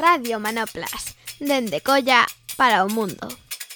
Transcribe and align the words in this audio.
Radio 0.00 0.40
Manoplas, 0.40 1.14
dende 1.38 1.82
Colla 1.84 2.24
para 2.56 2.84
o 2.84 2.88
mundo. 2.88 3.28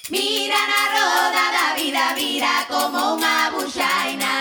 Mira 0.09 0.57
na 0.57 0.83
roda 0.89 1.45
da 1.53 1.67
vida, 1.77 2.17
vira 2.17 2.65
como 2.65 3.13
unha 3.13 3.53
buxaina. 3.53 4.33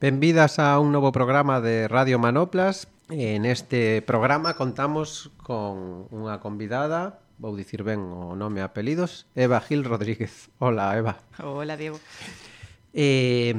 Benvidas 0.00 0.56
a 0.56 0.80
un 0.80 0.88
novo 0.88 1.12
programa 1.12 1.60
de 1.60 1.84
Radio 1.84 2.16
Manoplas. 2.16 2.88
En 3.12 3.44
este 3.44 4.00
programa 4.00 4.56
contamos 4.56 5.28
con 5.44 6.08
unha 6.08 6.40
convidada 6.40 7.20
vou 7.36 7.52
dicir 7.52 7.84
ben 7.84 8.00
o 8.00 8.32
nome 8.32 8.64
e 8.64 8.66
apelidos, 8.66 9.28
Eva 9.36 9.60
Gil 9.60 9.84
Rodríguez. 9.84 10.48
Hola, 10.64 10.96
Eva. 10.96 11.20
Hola, 11.44 11.76
Diego. 11.76 12.00
Eh, 12.96 13.52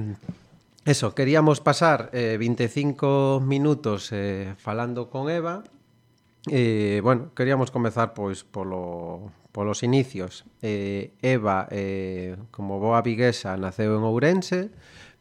Eso, 0.87 1.13
queríamos 1.13 1.59
pasar 1.59 2.09
eh, 2.13 2.37
25 2.39 3.43
minutos 3.45 4.09
eh, 4.13 4.53
falando 4.55 5.09
con 5.09 5.29
Eva. 5.29 5.65
Eh, 6.49 7.01
bueno, 7.03 7.33
queríamos 7.35 7.71
comezar 7.71 8.13
pois 8.13 8.45
polo, 8.47 9.33
polos 9.51 9.83
inicios. 9.83 10.45
Eh, 10.61 11.11
Eva, 11.21 11.67
eh, 11.71 12.37
como 12.51 12.79
boa 12.79 13.03
viguesa, 13.03 13.59
naceu 13.59 13.99
en 13.99 14.03
Ourense, 14.07 14.71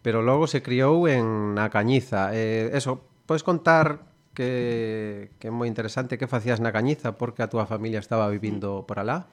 pero 0.07 0.23
logo 0.23 0.47
se 0.47 0.63
criou 0.63 1.11
en 1.11 1.59
na 1.59 1.67
Cañiza. 1.67 2.31
Eh, 2.31 2.71
eso, 2.71 3.03
podes 3.27 3.43
contar 3.43 4.07
que, 4.37 5.33
que 5.41 5.49
é 5.49 5.53
moi 5.53 5.65
interesante 5.65 6.21
que 6.21 6.29
facías 6.29 6.61
na 6.61 6.71
Cañiza 6.77 7.17
porque 7.17 7.41
a 7.41 7.49
túa 7.49 7.65
familia 7.65 8.05
estaba 8.05 8.29
vivindo 8.29 8.85
por 8.85 9.01
alá? 9.01 9.25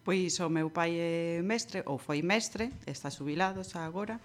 Pois 0.00 0.40
o 0.40 0.48
meu 0.48 0.72
pai 0.72 0.96
é 0.96 1.44
mestre 1.44 1.84
ou 1.84 2.00
foi 2.00 2.24
mestre, 2.24 2.72
está 2.88 3.12
subilado 3.12 3.60
xa 3.60 3.84
agora 3.84 4.16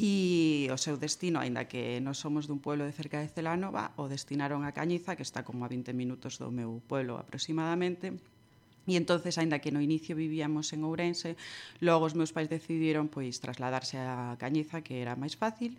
e 0.00 0.68
o 0.72 0.76
seu 0.80 0.96
destino, 0.96 1.40
aínda 1.40 1.68
que 1.68 2.00
non 2.00 2.16
somos 2.16 2.48
dun 2.48 2.60
pueblo 2.64 2.88
de 2.88 2.96
cerca 2.96 3.20
de 3.20 3.28
Celanova, 3.28 3.92
o 4.00 4.08
destinaron 4.08 4.64
a 4.64 4.72
Cañiza, 4.72 5.16
que 5.16 5.24
está 5.24 5.44
como 5.44 5.64
a 5.64 5.68
20 5.68 5.92
minutos 5.92 6.40
do 6.40 6.48
meu 6.48 6.80
pueblo 6.88 7.20
aproximadamente, 7.20 8.16
E 8.86 8.94
entonces, 8.94 9.34
aínda 9.36 9.58
que 9.58 9.74
no 9.74 9.82
inicio 9.82 10.14
vivíamos 10.14 10.70
en 10.70 10.86
Ourense, 10.86 11.34
logo 11.82 12.06
os 12.06 12.14
meus 12.14 12.30
pais 12.30 12.46
decidiron 12.46 13.10
pois 13.10 13.42
trasladarse 13.42 13.98
a 13.98 14.38
Cañiza, 14.38 14.86
que 14.86 15.02
era 15.02 15.18
máis 15.18 15.34
fácil, 15.34 15.74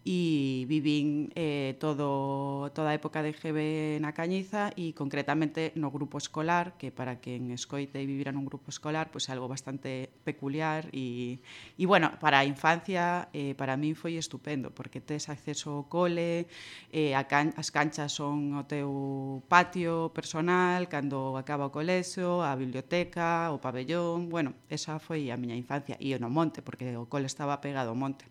e 0.00 0.64
vivín 0.64 1.28
eh, 1.36 1.76
todo, 1.76 2.72
toda 2.72 2.88
a 2.88 2.96
época 2.96 3.20
de 3.20 3.36
GB 3.36 4.00
na 4.00 4.16
Cañiza 4.16 4.72
e 4.72 4.96
concretamente 4.96 5.76
no 5.76 5.92
grupo 5.92 6.16
escolar, 6.16 6.80
que 6.80 6.88
para 6.88 7.20
quen 7.20 7.52
escoite 7.52 8.00
e 8.00 8.08
vivira 8.08 8.32
nun 8.32 8.48
grupo 8.48 8.72
escolar, 8.72 9.12
pois 9.12 9.28
algo 9.28 9.44
bastante 9.44 10.08
peculiar 10.24 10.88
e, 10.96 11.44
e 11.76 11.84
bueno, 11.84 12.16
para 12.16 12.40
a 12.40 12.48
infancia 12.48 13.28
eh, 13.36 13.52
para 13.60 13.76
min 13.76 13.92
foi 13.92 14.16
estupendo, 14.16 14.72
porque 14.72 15.04
tes 15.04 15.28
acceso 15.28 15.84
ao 15.84 15.84
cole, 15.92 16.48
eh, 16.96 17.12
a 17.12 17.28
can 17.28 17.52
as 17.60 17.68
canchas 17.68 18.16
son 18.16 18.56
o 18.56 18.64
teu 18.64 19.44
patio 19.52 20.16
personal, 20.16 20.88
cando 20.88 21.36
acaba 21.36 21.68
o 21.68 21.74
colexo, 21.76 22.40
a 22.50 22.58
biblioteca, 22.58 23.54
o 23.54 23.62
pabellón, 23.62 24.28
bueno, 24.28 24.58
esa 24.68 24.98
foi 24.98 25.30
a 25.30 25.38
miña 25.38 25.54
infancia 25.54 25.94
e 26.02 26.12
no 26.18 26.28
monte, 26.28 26.60
porque 26.60 26.98
o 26.98 27.06
cole 27.06 27.30
estaba 27.30 27.62
pegado 27.62 27.94
ao 27.94 27.98
monte. 27.98 28.26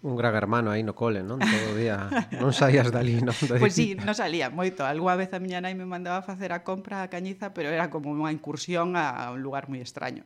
Un 0.00 0.16
gran 0.16 0.32
hermano 0.32 0.72
aí 0.72 0.80
no 0.80 0.96
cole, 0.96 1.20
non? 1.20 1.36
Todo 1.36 1.66
o 1.72 1.76
día 1.76 2.08
non 2.40 2.56
saías 2.56 2.88
dali, 2.88 3.20
non? 3.20 3.36
Pois 3.44 3.60
pues 3.60 3.76
sí, 3.76 3.92
non 3.92 4.16
salía 4.16 4.48
moito. 4.48 4.88
Alguá 4.88 5.12
vez 5.12 5.36
a 5.36 5.38
miña 5.44 5.60
nai 5.60 5.76
me 5.76 5.84
mandaba 5.84 6.20
a 6.20 6.24
facer 6.24 6.56
a 6.56 6.64
compra 6.64 7.04
a 7.04 7.12
Cañiza, 7.12 7.52
pero 7.52 7.68
era 7.68 7.92
como 7.92 8.08
unha 8.08 8.32
incursión 8.32 8.96
a 8.96 9.28
un 9.28 9.44
lugar 9.44 9.68
moi 9.68 9.84
extraño. 9.84 10.24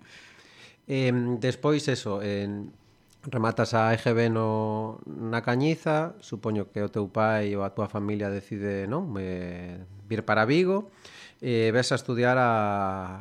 Eh, 0.87 1.11
despois 1.43 1.91
eso, 1.91 2.23
en 2.23 2.71
eh, 2.71 2.85
rematas 3.27 3.75
a 3.75 3.91
EGB 3.95 4.31
no, 4.31 5.01
na 5.07 5.43
Cañiza, 5.43 6.15
supoño 6.21 6.71
que 6.71 6.85
o 6.85 6.93
teu 6.93 7.11
pai 7.11 7.57
ou 7.57 7.65
a 7.65 7.73
túa 7.73 7.91
familia 7.91 8.31
decide, 8.31 8.87
non? 8.87 9.11
Eh, 9.19 9.81
vir 10.07 10.23
para 10.23 10.45
Vigo. 10.45 10.87
Eh, 10.87 11.15
e 11.41 11.71
ves 11.73 11.91
a 11.91 11.97
estudiar 11.97 12.37
a, 12.37 12.51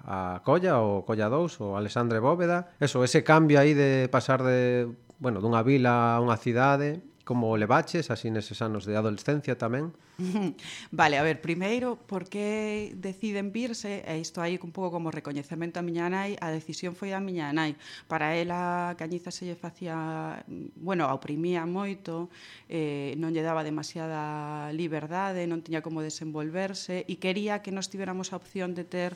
a 0.05 0.17
Colla 0.41 0.81
ou 0.81 1.05
Colla 1.07 1.29
2 1.29 1.61
ou 1.61 1.77
Alexandre 1.77 2.19
Bóveda, 2.19 2.73
eso, 2.79 3.03
ese 3.03 3.23
cambio 3.23 3.59
aí 3.59 3.73
de 3.73 4.09
pasar 4.09 4.43
de, 4.43 4.89
bueno, 5.19 5.39
dunha 5.39 5.61
vila 5.63 6.17
a 6.17 6.21
unha 6.21 6.35
cidade, 6.35 7.12
como 7.23 7.55
levaches 7.55 8.11
así 8.11 8.27
neses 8.27 8.59
anos 8.59 8.83
de 8.83 8.99
adolescencia 8.99 9.55
tamén? 9.55 9.95
Vale, 10.91 11.15
a 11.17 11.23
ver, 11.23 11.39
primeiro, 11.39 11.95
por 11.95 12.27
que 12.27 12.91
deciden 12.99 13.55
virse, 13.55 14.03
e 14.03 14.19
isto 14.19 14.43
aí 14.43 14.59
un 14.59 14.75
pouco 14.75 14.99
como 14.99 15.07
recoñecemento 15.09 15.79
a 15.79 15.87
miña 15.87 16.11
nai, 16.11 16.35
a 16.43 16.51
decisión 16.51 16.99
foi 16.99 17.15
da 17.15 17.23
miña 17.23 17.49
nai. 17.55 17.79
Para 18.11 18.35
ela 18.35 18.91
a 18.91 18.95
cañiza 18.99 19.31
se 19.31 19.47
lle 19.47 19.55
facía, 19.55 20.43
bueno, 20.75 21.07
a 21.07 21.15
oprimía 21.15 21.63
moito, 21.63 22.27
eh, 22.67 23.15
non 23.15 23.31
lle 23.31 23.41
daba 23.41 23.63
demasiada 23.63 24.69
liberdade, 24.75 25.47
non 25.47 25.63
tiña 25.63 25.79
como 25.79 26.03
desenvolverse, 26.03 27.07
e 27.07 27.13
quería 27.23 27.63
que 27.63 27.71
nos 27.71 27.87
tiveramos 27.87 28.35
a 28.35 28.37
opción 28.37 28.75
de 28.75 28.83
ter 28.83 29.15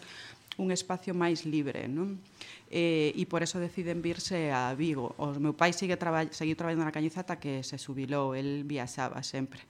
un 0.57 0.71
espacio 0.73 1.13
máis 1.13 1.45
libre, 1.45 1.85
non? 1.85 2.17
eh, 2.69 3.15
e 3.15 3.23
por 3.25 3.43
eso 3.43 3.59
deciden 3.59 4.01
virse 4.03 4.51
a 4.51 4.75
Vigo. 4.75 5.15
O 5.17 5.31
meu 5.39 5.55
pai 5.55 5.71
sigue 5.71 5.95
traba 5.95 6.27
seguiu 6.31 6.55
traballando 6.59 6.83
na 6.83 6.95
Cañiza 6.95 7.23
ata 7.23 7.39
que 7.39 7.63
se 7.63 7.79
subilou, 7.79 8.35
el 8.35 8.67
viaxaba 8.67 9.23
sempre. 9.23 9.63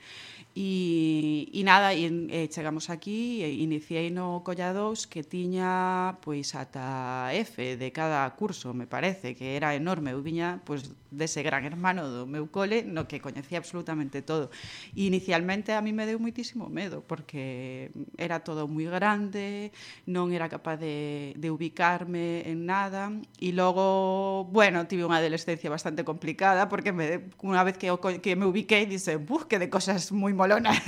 E, 0.58 1.50
e 1.54 1.62
nada, 1.62 1.94
e, 1.94 2.10
e 2.10 2.10
eh, 2.34 2.48
chegamos 2.50 2.90
aquí, 2.90 3.46
e 3.46 3.62
iniciei 3.62 4.10
no 4.10 4.42
Collados 4.42 5.06
que 5.06 5.22
tiña 5.22 6.18
pois 6.26 6.58
ata 6.58 7.30
F 7.30 7.78
de 7.78 7.90
cada 7.94 8.26
curso, 8.34 8.74
me 8.74 8.90
parece, 8.90 9.38
que 9.38 9.54
era 9.54 9.78
enorme. 9.78 10.18
Eu 10.18 10.26
viña 10.26 10.58
pois, 10.66 10.90
dese 11.14 11.46
gran 11.46 11.62
hermano 11.62 12.10
do 12.10 12.26
meu 12.26 12.50
cole, 12.50 12.82
no 12.82 13.06
que 13.06 13.22
coñecía 13.22 13.62
absolutamente 13.62 14.26
todo. 14.26 14.50
E 14.98 15.06
inicialmente 15.06 15.78
a 15.78 15.82
mí 15.86 15.94
me 15.94 16.10
deu 16.10 16.18
moitísimo 16.18 16.74
medo, 16.74 17.06
porque 17.06 17.94
era 18.18 18.42
todo 18.42 18.66
moi 18.66 18.90
grande, 18.90 19.70
non 20.10 20.34
era 20.34 20.50
capaz 20.50 20.82
de, 20.82 21.38
de 21.38 21.54
ubicarme 21.54 22.42
en 22.50 22.66
nada, 22.66 22.87
complicada 22.88 23.12
e 23.40 23.52
logo, 23.52 24.46
bueno, 24.52 24.88
tive 24.88 25.06
unha 25.06 25.20
adolescencia 25.20 25.70
bastante 25.70 26.04
complicada 26.04 26.68
porque 26.72 26.92
me, 26.92 27.30
unha 27.44 27.64
vez 27.64 27.78
que, 27.78 27.92
que 28.24 28.36
me 28.36 28.46
ubiquei 28.48 28.88
dice, 28.88 29.18
buf, 29.18 29.46
que 29.46 29.60
de 29.60 29.70
cosas 29.70 30.12
moi 30.12 30.34
molonas. 30.34 30.80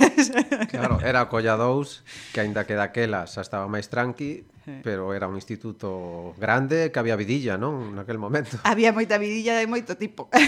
Claro, 0.70 1.00
era 1.02 1.28
Colla 1.28 1.56
2 1.56 2.32
que 2.32 2.40
aínda 2.40 2.64
que 2.64 2.74
daquela 2.74 3.26
xa 3.26 3.42
estaba 3.42 3.66
máis 3.68 3.88
tranqui, 3.90 4.44
pero 4.82 5.14
era 5.14 5.26
un 5.26 5.36
instituto 5.36 6.32
grande 6.38 6.90
que 6.92 6.98
había 6.98 7.16
vidilla, 7.16 7.58
non? 7.58 7.94
Naquel 7.96 8.18
momento. 8.18 8.58
Había 8.68 8.92
moita 8.92 9.18
vidilla 9.18 9.56
de 9.58 9.66
moito 9.66 9.96
tipo. 9.96 10.28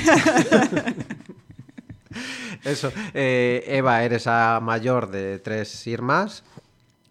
Eso, 2.63 2.93
eh, 3.15 3.65
Eva, 3.67 4.05
eres 4.05 4.29
a 4.31 4.61
maior 4.63 5.11
de 5.11 5.41
tres 5.43 5.73
irmás, 5.89 6.47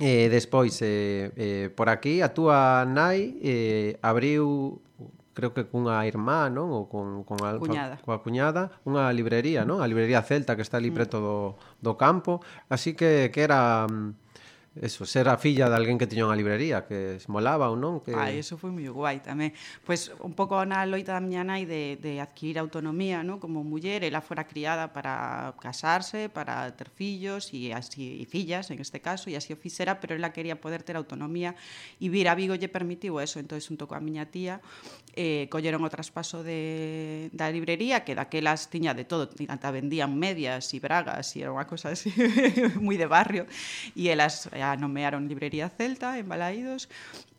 E 0.01 0.33
despois, 0.33 0.81
eh, 0.81 1.29
eh, 1.37 1.69
por 1.77 1.85
aquí, 1.85 2.25
a 2.25 2.33
túa 2.33 2.89
nai 2.89 3.37
eh, 3.45 4.01
abriu 4.01 4.81
creo 5.37 5.53
que 5.53 5.69
cunha 5.69 6.01
irmá, 6.09 6.49
non? 6.49 6.73
Ou 6.73 6.89
con, 6.89 7.21
con 7.21 7.37
a, 7.45 7.53
cuñada. 7.61 7.95
coa 8.01 8.17
cuñada, 8.19 8.73
unha 8.83 9.13
librería, 9.13 9.61
non? 9.61 9.77
A 9.77 9.85
librería 9.85 10.25
celta 10.25 10.57
que 10.57 10.65
está 10.65 10.81
ali 10.81 10.89
preto 10.89 11.21
mm. 11.21 11.23
do, 11.23 11.37
do 11.85 11.93
campo. 12.01 12.41
Así 12.65 12.97
que, 12.97 13.29
que 13.29 13.45
era 13.45 13.85
mm, 13.85 14.30
eso, 14.79 15.05
ser 15.05 15.27
a 15.27 15.35
filla 15.35 15.67
de 15.67 15.75
alguén 15.75 15.99
que 15.99 16.07
tiña 16.07 16.23
unha 16.23 16.39
librería, 16.39 16.87
que 16.87 17.19
esmolaba 17.19 17.67
ou 17.67 17.75
non? 17.75 17.99
Que... 17.99 18.15
Ai, 18.15 18.39
eso 18.39 18.55
foi 18.55 18.71
moi 18.71 18.87
guai 18.87 19.19
tamén. 19.19 19.51
Pois 19.83 20.15
un 20.23 20.31
pouco 20.31 20.63
na 20.63 20.87
loita 20.87 21.11
da 21.11 21.19
miña 21.19 21.43
nai 21.43 21.67
de, 21.67 21.99
de 21.99 22.23
adquirir 22.23 22.55
autonomía, 22.55 23.19
¿no? 23.19 23.35
como 23.43 23.67
muller, 23.67 24.07
ela 24.07 24.23
fora 24.23 24.47
criada 24.47 24.95
para 24.95 25.51
casarse, 25.59 26.31
para 26.31 26.71
ter 26.71 26.87
fillos 26.87 27.51
e 27.51 27.75
así 27.75 28.23
e 28.23 28.25
fillas 28.29 28.71
en 28.71 28.79
este 28.79 29.03
caso, 29.03 29.27
e 29.27 29.35
así 29.35 29.51
o 29.51 29.59
fixera, 29.59 29.99
pero 29.99 30.15
ela 30.15 30.31
quería 30.31 30.55
poder 30.55 30.87
ter 30.87 30.95
autonomía 30.95 31.51
e 31.99 32.07
vir 32.07 32.31
a 32.31 32.35
Vigo 32.39 32.55
lle 32.55 32.71
permitiu 32.71 33.19
eso, 33.19 33.43
entonces 33.43 33.67
un 33.67 33.75
toco 33.75 33.91
a 33.91 33.99
miña 33.99 34.31
tía 34.31 34.63
eh, 35.19 35.51
colleron 35.51 35.83
o 35.83 35.91
traspaso 35.91 36.47
de, 36.47 37.27
da 37.35 37.51
librería 37.51 38.07
que 38.07 38.15
daquelas 38.15 38.71
tiña 38.71 38.95
de 38.95 39.03
todo, 39.03 39.27
ata 39.51 39.67
vendían 39.67 40.15
medias 40.15 40.71
e 40.71 40.79
bragas 40.79 41.35
e 41.35 41.43
era 41.43 41.51
unha 41.51 41.67
cosa 41.67 41.91
así 41.91 42.15
moi 42.79 42.95
de 42.95 43.07
barrio 43.11 43.43
e 43.99 44.07
elas 44.07 44.47
a 44.61 44.77
nomearon 44.77 45.25
Librería 45.27 45.67
Celta 45.69 46.17
en 46.21 46.29
Balaídos 46.29 46.87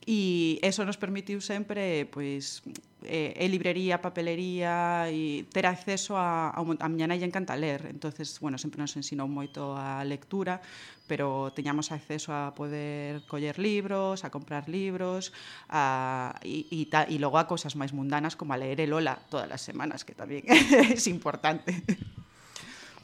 e 0.03 0.59
eso 0.67 0.83
nos 0.83 0.99
permitiu 0.99 1.39
sempre 1.39 2.11
pois 2.11 2.67
eh, 3.07 3.35
e 3.39 3.47
librería, 3.47 4.03
papelería 4.03 5.07
e 5.07 5.47
ter 5.51 5.67
acceso 5.67 6.19
a, 6.19 6.51
a, 6.51 6.59
a 6.59 6.87
miña 6.91 7.07
nai 7.07 7.23
encanta 7.23 7.55
ler 7.55 7.87
entonces 7.87 8.39
bueno, 8.43 8.59
sempre 8.59 8.83
nos 8.83 8.95
ensinou 8.99 9.31
moito 9.31 9.79
a 9.79 10.03
lectura 10.03 10.59
pero 11.07 11.55
teñamos 11.55 11.95
acceso 11.95 12.35
a 12.35 12.55
poder 12.55 13.23
coller 13.31 13.59
libros, 13.63 14.27
a 14.27 14.31
comprar 14.31 14.67
libros 14.67 15.31
a, 15.71 16.35
e, 16.43 16.67
e, 16.71 16.87
ta, 16.91 17.07
e 17.07 17.23
logo 17.23 17.39
a 17.39 17.47
cousas 17.47 17.79
máis 17.79 17.95
mundanas 17.95 18.35
como 18.35 18.55
a 18.55 18.59
leer 18.59 18.83
el 18.83 18.91
Ola 18.91 19.23
todas 19.31 19.51
as 19.55 19.63
semanas 19.63 20.03
que 20.03 20.19
tamén 20.19 20.43
é 20.51 20.99
importante. 21.15 21.79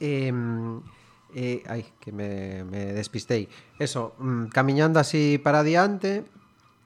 Eh, 0.03 0.35
e, 1.34 1.62
ai, 1.69 1.84
que 2.00 2.12
me, 2.12 2.64
me 2.64 2.92
despistei. 2.92 3.48
Eso, 3.78 4.14
mm, 4.19 4.48
camiñando 4.48 5.00
así 5.00 5.38
para 5.38 5.60
adiante, 5.60 6.25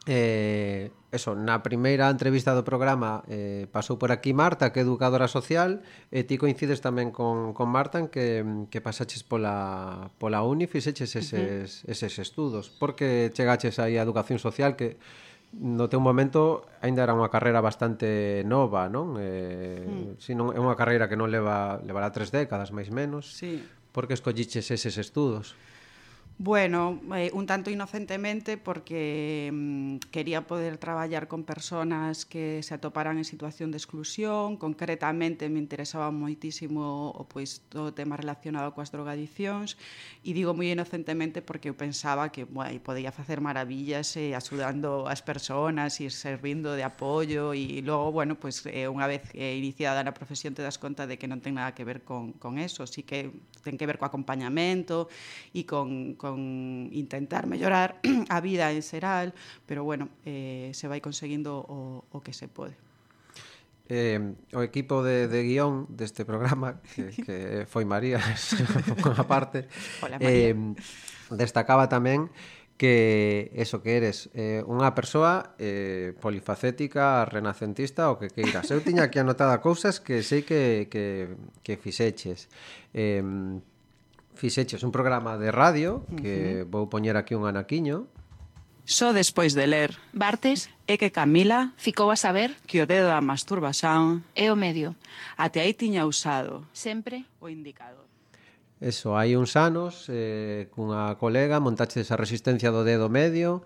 eh, 0.07 0.91
eso, 1.13 1.37
na 1.37 1.61
primeira 1.61 2.09
entrevista 2.09 2.57
do 2.57 2.65
programa 2.65 3.21
eh, 3.29 3.69
pasou 3.69 4.01
por 4.01 4.11
aquí 4.11 4.33
Marta, 4.33 4.73
que 4.73 4.81
é 4.81 4.85
educadora 4.85 5.29
social, 5.29 5.85
e 6.09 6.25
ti 6.25 6.41
coincides 6.41 6.81
tamén 6.81 7.13
con, 7.13 7.53
con 7.53 7.69
Marta 7.69 8.01
en 8.01 8.09
que, 8.09 8.41
mm, 8.41 8.73
que 8.73 8.81
pasaches 8.81 9.23
pola, 9.23 10.11
pola 10.17 10.41
uni, 10.43 10.65
fixeches 10.67 11.13
eses, 11.15 11.85
uh 11.85 11.87
-huh. 11.87 11.93
eses 11.93 12.15
estudos. 12.19 12.73
porque 12.73 13.31
chegaches 13.37 13.79
aí 13.79 14.01
a 14.01 14.03
educación 14.03 14.41
social 14.41 14.75
que 14.75 14.97
no 15.53 15.85
teu 15.93 16.01
momento 16.01 16.65
aínda 16.81 17.05
era 17.05 17.13
unha 17.13 17.29
carreira 17.29 17.61
bastante 17.61 18.41
nova, 18.49 18.89
non? 18.89 19.21
Eh, 19.21 19.85
mm. 19.85 20.17
si 20.17 20.33
non 20.33 20.57
é 20.57 20.59
unha 20.59 20.75
carreira 20.81 21.13
que 21.13 21.17
non 21.21 21.29
leva 21.29 21.77
levará 21.85 22.09
tres 22.09 22.33
décadas 22.33 22.73
máis 22.73 22.89
menos. 22.89 23.37
Sí. 23.37 23.61
Por 23.93 24.09
que 24.09 24.15
escolliches 24.15 24.71
eses 24.71 24.97
estudos? 24.97 25.55
Bueno, 26.39 27.01
eh, 27.15 27.31
un 27.35 27.47
tanto 27.47 27.71
inocentemente 27.71 28.57
porque 28.57 29.51
mm, 29.53 29.97
quería 30.11 30.45
poder 30.47 30.77
traballar 30.77 31.29
con 31.29 31.45
personas 31.45 32.25
que 32.25 32.63
se 32.65 32.75
atoparan 32.75 33.19
en 33.19 33.25
situación 33.25 33.71
de 33.71 33.77
exclusión, 33.77 34.57
concretamente 34.57 35.49
me 35.49 35.61
interesaba 35.61 36.11
moitísimo 36.11 37.15
o 37.15 37.23
pois 37.31 37.63
todo 37.71 37.93
o 37.93 37.95
tema 37.95 38.19
relacionado 38.19 38.75
coas 38.75 38.91
drogadiccións 38.91 39.79
e 40.27 40.35
digo 40.35 40.51
moi 40.51 40.73
inocentemente 40.73 41.47
porque 41.47 41.71
eu 41.71 41.79
pensaba 41.79 42.35
que 42.35 42.43
bueno, 42.43 42.75
podía 42.83 43.15
facer 43.15 43.39
maravillas 43.39 44.11
eh, 44.19 44.35
axudando 44.35 45.07
as 45.07 45.23
persoas 45.23 46.01
e 46.03 46.11
servindo 46.11 46.75
de 46.75 46.83
apoio 46.83 47.55
e 47.55 47.87
logo, 47.87 48.11
bueno, 48.11 48.35
pois 48.35 48.67
eh, 48.67 48.91
unha 48.91 49.07
vez 49.07 49.31
eh, 49.39 49.55
iniciada 49.55 50.03
na 50.03 50.17
profesión 50.17 50.59
te 50.59 50.65
das 50.67 50.81
conta 50.81 51.07
de 51.07 51.23
que 51.23 51.31
non 51.31 51.39
ten 51.39 51.55
nada 51.55 51.77
que 51.77 51.87
ver 51.87 52.03
con, 52.03 52.35
con 52.35 52.59
eso, 52.59 52.83
sí 52.89 53.07
que 53.07 53.31
ten 53.63 53.79
que 53.79 53.87
ver 53.87 54.03
co 54.03 54.11
acompañamento 54.11 55.07
e 55.55 55.63
con 55.63 56.19
con 56.23 56.87
intentar 56.95 57.51
mellorar 57.51 57.99
a 58.31 58.39
vida 58.39 58.71
en 58.71 58.87
xeral, 58.87 59.35
pero 59.67 59.83
bueno, 59.83 60.07
eh, 60.23 60.71
se 60.71 60.87
vai 60.87 61.03
conseguindo 61.03 61.59
o, 61.67 62.07
o 62.15 62.23
que 62.23 62.31
se 62.31 62.47
pode. 62.47 62.79
Eh, 63.91 64.39
o 64.55 64.63
equipo 64.63 65.03
de, 65.03 65.27
de 65.27 65.43
guión 65.43 65.91
deste 65.91 66.23
programa 66.23 66.79
que, 66.95 67.11
que 67.27 67.67
foi 67.67 67.83
María 67.83 68.23
a 69.19 69.25
parte 69.27 69.67
Hola, 69.99 70.23
eh, 70.23 70.55
María. 70.55 70.55
Eh, 70.55 71.35
destacaba 71.35 71.91
tamén 71.91 72.31
que 72.79 73.51
eso 73.59 73.83
que 73.83 73.99
eres 73.99 74.31
eh, 74.39 74.63
unha 74.63 74.95
persoa 74.95 75.59
eh, 75.59 76.15
polifacética, 76.23 77.27
renacentista 77.27 78.15
o 78.15 78.19
que 78.23 78.31
queiras. 78.31 78.71
Eu 78.71 78.79
tiña 78.79 79.11
aquí 79.11 79.19
anotada 79.19 79.59
cousas 79.59 79.99
que 79.99 80.23
sei 80.23 80.47
que, 80.47 80.87
que, 80.87 81.35
que 81.67 81.75
fixeches. 81.75 82.47
Eh, 82.95 83.23
fixeches 84.43 84.83
un 84.83 84.91
programa 84.91 85.39
de 85.39 85.55
radio 85.55 86.03
que 86.19 86.35
uh 86.35 86.67
-huh. 86.67 86.71
vou 86.75 86.91
poñer 86.91 87.15
aquí 87.15 87.39
un 87.39 87.47
anaquiño. 87.47 88.11
Só 88.83 89.15
despois 89.15 89.55
de 89.55 89.71
ler 89.71 89.95
Bartes 90.11 90.67
é 90.91 90.99
que 90.99 91.15
Camila 91.15 91.71
ficou 91.79 92.11
a 92.11 92.19
saber 92.19 92.59
que 92.67 92.83
o 92.83 92.87
dedo 92.91 93.07
da 93.07 93.23
masturbación 93.23 94.27
é 94.35 94.51
o 94.51 94.59
medio. 94.59 94.99
Até 95.39 95.63
aí 95.63 95.79
tiña 95.79 96.03
usado 96.11 96.67
sempre 96.75 97.23
o 97.39 97.47
indicador. 97.47 98.03
Eso, 98.83 99.15
hai 99.15 99.39
uns 99.39 99.55
anos, 99.55 100.11
eh, 100.11 100.67
cunha 100.75 101.15
colega 101.23 101.63
montaxe 101.63 102.03
esa 102.03 102.19
resistencia 102.19 102.75
do 102.75 102.83
dedo 102.83 103.07
medio, 103.07 103.63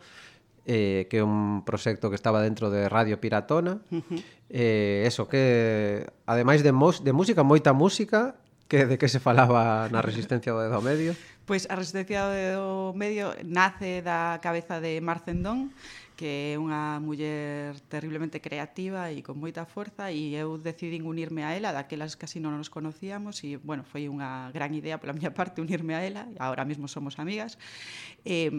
eh, 0.68 1.08
que 1.08 1.16
é 1.16 1.24
un 1.24 1.64
proxecto 1.64 2.12
que 2.12 2.20
estaba 2.20 2.44
dentro 2.44 2.68
de 2.68 2.84
Radio 2.92 3.16
Piratona. 3.16 3.80
Uh 3.88 4.04
-huh. 4.04 4.20
eh, 4.52 5.08
eso, 5.08 5.24
que 5.24 6.04
ademais 6.28 6.60
de, 6.60 6.68
de 7.00 7.12
música, 7.16 7.40
moita 7.40 7.72
música, 7.72 8.36
Que, 8.68 8.86
de 8.86 8.98
que 8.98 9.06
se 9.06 9.20
falaba 9.22 9.86
na 9.94 10.02
resistencia 10.02 10.50
do 10.50 10.58
dedo 10.58 10.82
medio? 10.82 11.14
Pois 11.46 11.70
a 11.70 11.78
resistencia 11.78 12.26
do 12.26 12.34
dedo 12.34 12.68
medio 12.98 13.30
nace 13.46 14.02
da 14.02 14.42
cabeza 14.42 14.82
de 14.82 14.98
Marcendón, 14.98 15.70
que 16.16 16.56
é 16.56 16.58
unha 16.58 16.96
muller 16.98 17.76
terriblemente 17.92 18.40
creativa 18.40 19.12
e 19.12 19.20
con 19.20 19.36
moita 19.36 19.68
forza 19.68 20.08
e 20.08 20.32
eu 20.32 20.56
decidín 20.56 21.04
unirme 21.04 21.44
a 21.44 21.52
ela, 21.52 21.76
daquelas 21.76 22.16
casi 22.16 22.40
non 22.40 22.56
nos 22.56 22.72
conocíamos 22.72 23.44
e, 23.44 23.60
bueno, 23.60 23.84
foi 23.84 24.08
unha 24.08 24.48
gran 24.50 24.72
idea 24.72 24.96
pola 24.96 25.12
miña 25.18 25.36
parte 25.36 25.60
unirme 25.60 25.92
a 25.92 26.00
ela, 26.00 26.24
e 26.32 26.40
ahora 26.40 26.64
mesmo 26.64 26.88
somos 26.88 27.20
amigas. 27.20 27.60
Eh, 28.24 28.50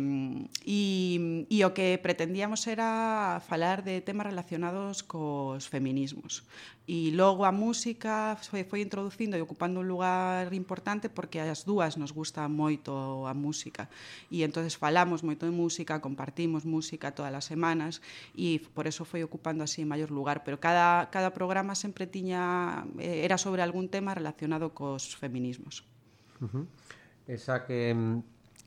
e, 0.63 1.49
e 1.49 1.57
o 1.65 1.73
que 1.73 1.97
pretendíamos 1.97 2.63
era 2.69 3.41
falar 3.43 3.81
de 3.81 3.99
temas 4.05 4.29
relacionados 4.29 5.01
cos 5.01 5.65
feminismos. 5.65 6.45
E 6.87 7.11
logo 7.11 7.43
a 7.43 7.51
música 7.51 8.39
foi, 8.39 8.63
foi 8.63 8.79
introducindo 8.79 9.35
e 9.35 9.43
ocupando 9.43 9.83
un 9.83 9.91
lugar 9.91 10.55
importante 10.55 11.11
porque 11.11 11.43
as 11.43 11.67
dúas 11.67 11.99
nos 11.99 12.15
gusta 12.15 12.47
moito 12.47 13.27
a 13.27 13.35
música. 13.35 13.91
E 14.31 14.47
entonces 14.47 14.79
falamos 14.79 15.19
moito 15.19 15.43
de 15.43 15.51
música, 15.51 15.99
compartimos 15.99 16.63
música 16.63 17.11
todas 17.11 17.35
as 17.35 17.46
semanas 17.47 18.03
e 18.35 18.59
por 18.75 18.85
eso 18.91 19.07
foi 19.07 19.23
ocupando 19.23 19.63
así 19.63 19.87
maior 19.87 20.11
lugar, 20.11 20.43
pero 20.43 20.59
cada, 20.59 21.07
cada 21.07 21.31
programa 21.31 21.73
sempre 21.79 22.03
tiña 22.05 22.83
eh, 22.99 23.23
era 23.23 23.39
sobre 23.39 23.63
algún 23.63 23.87
tema 23.87 24.11
relacionado 24.11 24.75
cos 24.75 25.15
feminismos. 25.15 25.87
Uh 26.43 26.51
-huh. 26.51 26.65
Esa 27.27 27.63
que 27.63 27.95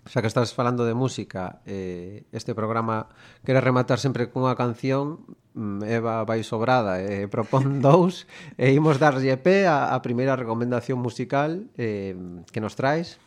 xa 0.08 0.24
que 0.24 0.28
estás 0.32 0.54
falando 0.56 0.88
de 0.88 0.94
música, 0.94 1.60
eh, 1.66 2.24
este 2.32 2.54
programa 2.54 3.12
quere 3.44 3.60
rematar 3.60 4.00
sempre 4.00 4.32
cunha 4.32 4.56
canción, 4.56 5.28
mm, 5.52 5.84
Eva 5.84 6.24
vai 6.24 6.40
sobrada 6.40 7.04
e 7.04 7.24
eh, 7.24 7.28
propón 7.34 7.84
dous, 7.84 8.24
e 8.56 8.72
imos 8.72 8.96
darlle 8.96 9.36
pé 9.36 9.68
a, 9.68 9.92
a 9.92 10.00
primeira 10.00 10.40
recomendación 10.40 10.96
musical 10.96 11.68
eh, 11.76 12.16
que 12.48 12.64
nos 12.64 12.76
traes. 12.80 13.20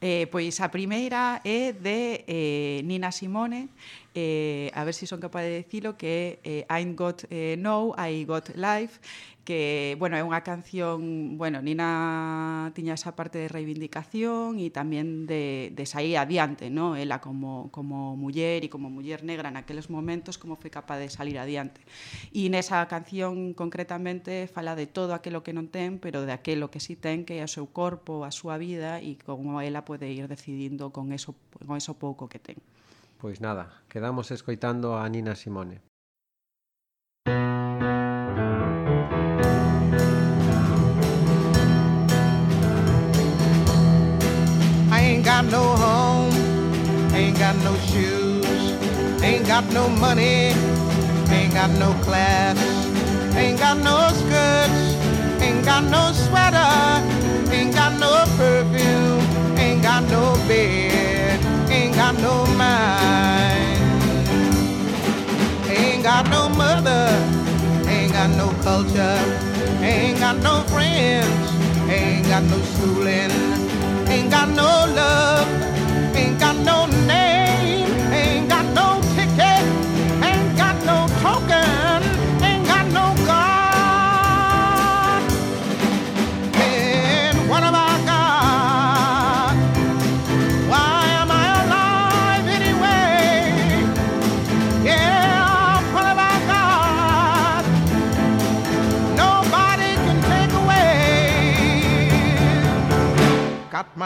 Eh, 0.00 0.28
pois 0.30 0.60
a 0.60 0.68
primeira 0.68 1.40
é 1.42 1.72
de 1.72 2.24
eh, 2.28 2.80
Nina 2.84 3.10
Simone, 3.10 3.70
eh, 4.16 4.72
a 4.72 4.82
ver 4.84 4.94
se 4.94 5.00
si 5.00 5.06
son 5.06 5.20
capaz 5.20 5.42
de 5.44 5.62
dicilo, 5.62 6.00
que 6.00 6.40
é 6.42 6.64
eh, 6.64 6.72
Ain't 6.72 6.96
Got 6.96 7.28
eh, 7.28 7.60
No, 7.60 7.92
I 8.00 8.24
Got 8.24 8.56
Life, 8.56 8.98
que, 9.46 9.94
bueno, 10.00 10.16
é 10.16 10.24
unha 10.26 10.42
canción, 10.42 11.38
bueno, 11.38 11.62
Nina 11.62 12.72
tiña 12.74 12.98
esa 12.98 13.14
parte 13.14 13.38
de 13.38 13.46
reivindicación 13.46 14.58
e 14.58 14.72
tamén 14.74 15.28
de, 15.30 15.70
de 15.70 15.84
sair 15.86 16.18
adiante, 16.18 16.66
¿no? 16.72 16.98
Ela 16.98 17.22
como, 17.22 17.70
como 17.70 18.18
muller 18.18 18.66
e 18.66 18.72
como 18.72 18.90
muller 18.90 19.22
negra 19.22 19.54
naqueles 19.54 19.86
momentos 19.92 20.40
como 20.40 20.58
foi 20.58 20.72
capaz 20.72 20.98
de 20.98 21.12
salir 21.12 21.38
adiante. 21.38 21.78
E 22.34 22.50
nesa 22.50 22.82
canción 22.90 23.54
concretamente 23.54 24.50
fala 24.50 24.74
de 24.74 24.90
todo 24.90 25.14
aquilo 25.14 25.46
que 25.46 25.54
non 25.54 25.70
ten, 25.70 26.02
pero 26.02 26.26
de 26.26 26.34
aquilo 26.34 26.72
que 26.72 26.82
sí 26.82 26.98
ten, 26.98 27.22
que 27.22 27.38
é 27.38 27.46
o 27.46 27.50
seu 27.52 27.70
corpo, 27.70 28.26
a 28.26 28.34
súa 28.34 28.58
vida 28.58 28.98
e 28.98 29.14
como 29.22 29.62
ela 29.62 29.86
pode 29.86 30.10
ir 30.10 30.26
decidindo 30.26 30.90
con 30.90 31.14
eso, 31.14 31.38
con 31.62 31.78
eso 31.78 31.94
pouco 31.94 32.26
que 32.26 32.42
ten. 32.42 32.58
Pois 33.18 33.40
nada, 33.40 33.82
quedamos 33.88 34.30
escoitando 34.30 34.96
a 34.96 35.08
Nina 35.08 35.34
Simone. 35.34 35.86
got 45.26 45.44
no 45.50 45.76
home, 45.76 46.32
ain't 47.12 47.38
got 47.38 47.56
no 47.56 47.74
shoes, 47.88 48.72
ain't 49.22 49.46
got 49.46 49.64
no 49.70 49.86
money, 49.88 50.54
ain't 51.28 51.52
got 51.52 51.68
no 51.78 51.92
class, 52.04 52.56
ain't 53.36 53.58
got 53.58 53.76
no 53.76 54.08
skirts, 54.20 54.96
ain't 55.42 55.62
got 55.62 55.84
no 55.84 56.10
sweater, 56.12 56.72
ain't 57.52 57.74
got 57.74 57.92
no 58.00 58.24
perfume, 58.38 59.58
ain't 59.58 59.82
got 59.82 60.02
no 60.04 60.32
bed, 60.48 60.92
ain't 60.92 60.95
no 62.20 62.46
mind, 62.56 63.80
ain't 65.68 66.02
got 66.02 66.28
no 66.30 66.48
mother, 66.48 67.08
ain't 67.88 68.12
got 68.12 68.30
no 68.36 68.48
culture, 68.62 69.18
ain't 69.82 70.18
got 70.18 70.36
no 70.42 70.62
friends, 70.72 71.50
ain't 71.90 72.26
got 72.28 72.42
no 72.44 72.58
schooling 72.72 73.56
ain't 74.08 74.30
got 74.30 74.48
no 74.48 74.70
love, 74.94 75.48
ain't 76.16 76.38
got 76.38 76.56
no 76.64 76.86
name, 77.06 77.35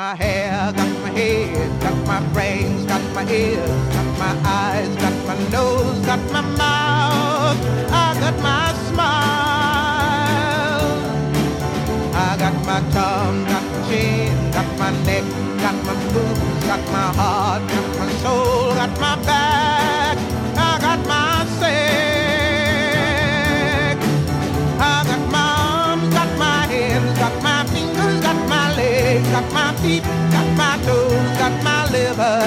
my 0.01 0.15
hair, 0.17 0.73
got 0.73 0.93
my 1.03 1.11
head, 1.11 1.69
got 1.83 1.99
my 2.07 2.21
brains, 2.33 2.87
got 2.87 3.05
my 3.15 3.23
ears, 3.31 3.81
got 3.95 4.09
my 4.23 4.33
eyes, 4.49 4.93
got 5.05 5.17
my 5.29 5.37
nose, 5.55 5.99
got 6.07 6.23
my 6.33 6.41
mouth, 6.41 7.59
I 8.05 8.07
got 8.23 8.37
my 8.49 8.67
smile. 8.89 9.11
I 12.27 12.31
got 12.43 12.57
my 12.71 12.81
tongue, 12.97 13.45
got 13.53 13.65
my 13.73 13.81
chin, 13.89 14.33
got 14.57 14.69
my 14.83 14.91
neck, 15.05 15.27
got 15.65 15.77
my 15.89 15.95
boobs, 16.13 16.65
got 16.71 16.83
my 16.97 17.09
heart, 17.21 17.63
got 17.69 17.89
my 17.99 18.09
soul, 18.23 18.73
got 18.81 18.93
my 19.05 19.15
back, 19.29 19.60
meat, 29.91 30.03
got 30.35 30.49
my 30.57 30.77
nose, 30.87 31.39
got 31.39 31.55
my 31.65 31.81
liver, 31.91 32.39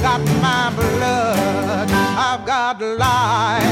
got 0.00 0.22
my 0.44 0.72
blood. 0.76 1.88
I've 2.26 2.44
got 2.46 2.80
life. 2.80 3.71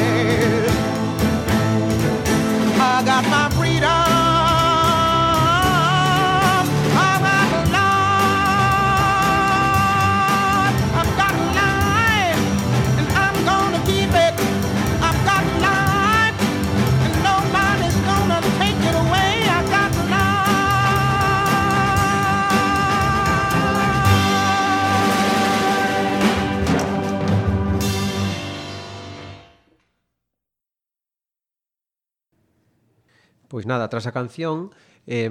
Pois 33.61 33.69
nada, 33.69 33.93
tras 33.93 34.07
a 34.07 34.13
canción 34.17 34.73
eh, 35.07 35.29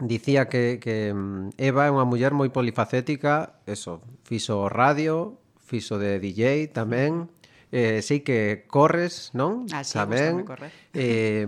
dicía 0.00 0.48
que, 0.48 0.80
que 0.80 1.12
Eva 1.60 1.84
é 1.84 1.92
unha 1.92 2.08
muller 2.08 2.32
moi 2.32 2.48
polifacética, 2.48 3.60
eso, 3.68 4.00
fixo 4.24 4.72
radio, 4.72 5.36
fixo 5.60 6.00
de 6.00 6.16
DJ 6.24 6.72
tamén, 6.72 7.28
eh, 7.68 8.00
sei 8.00 8.24
que 8.24 8.64
corres, 8.64 9.28
non? 9.36 9.68
Ah, 9.76 9.84
sí, 9.84 9.92
tamén. 9.92 10.48
correr. 10.48 10.72
Eh, 10.96 11.44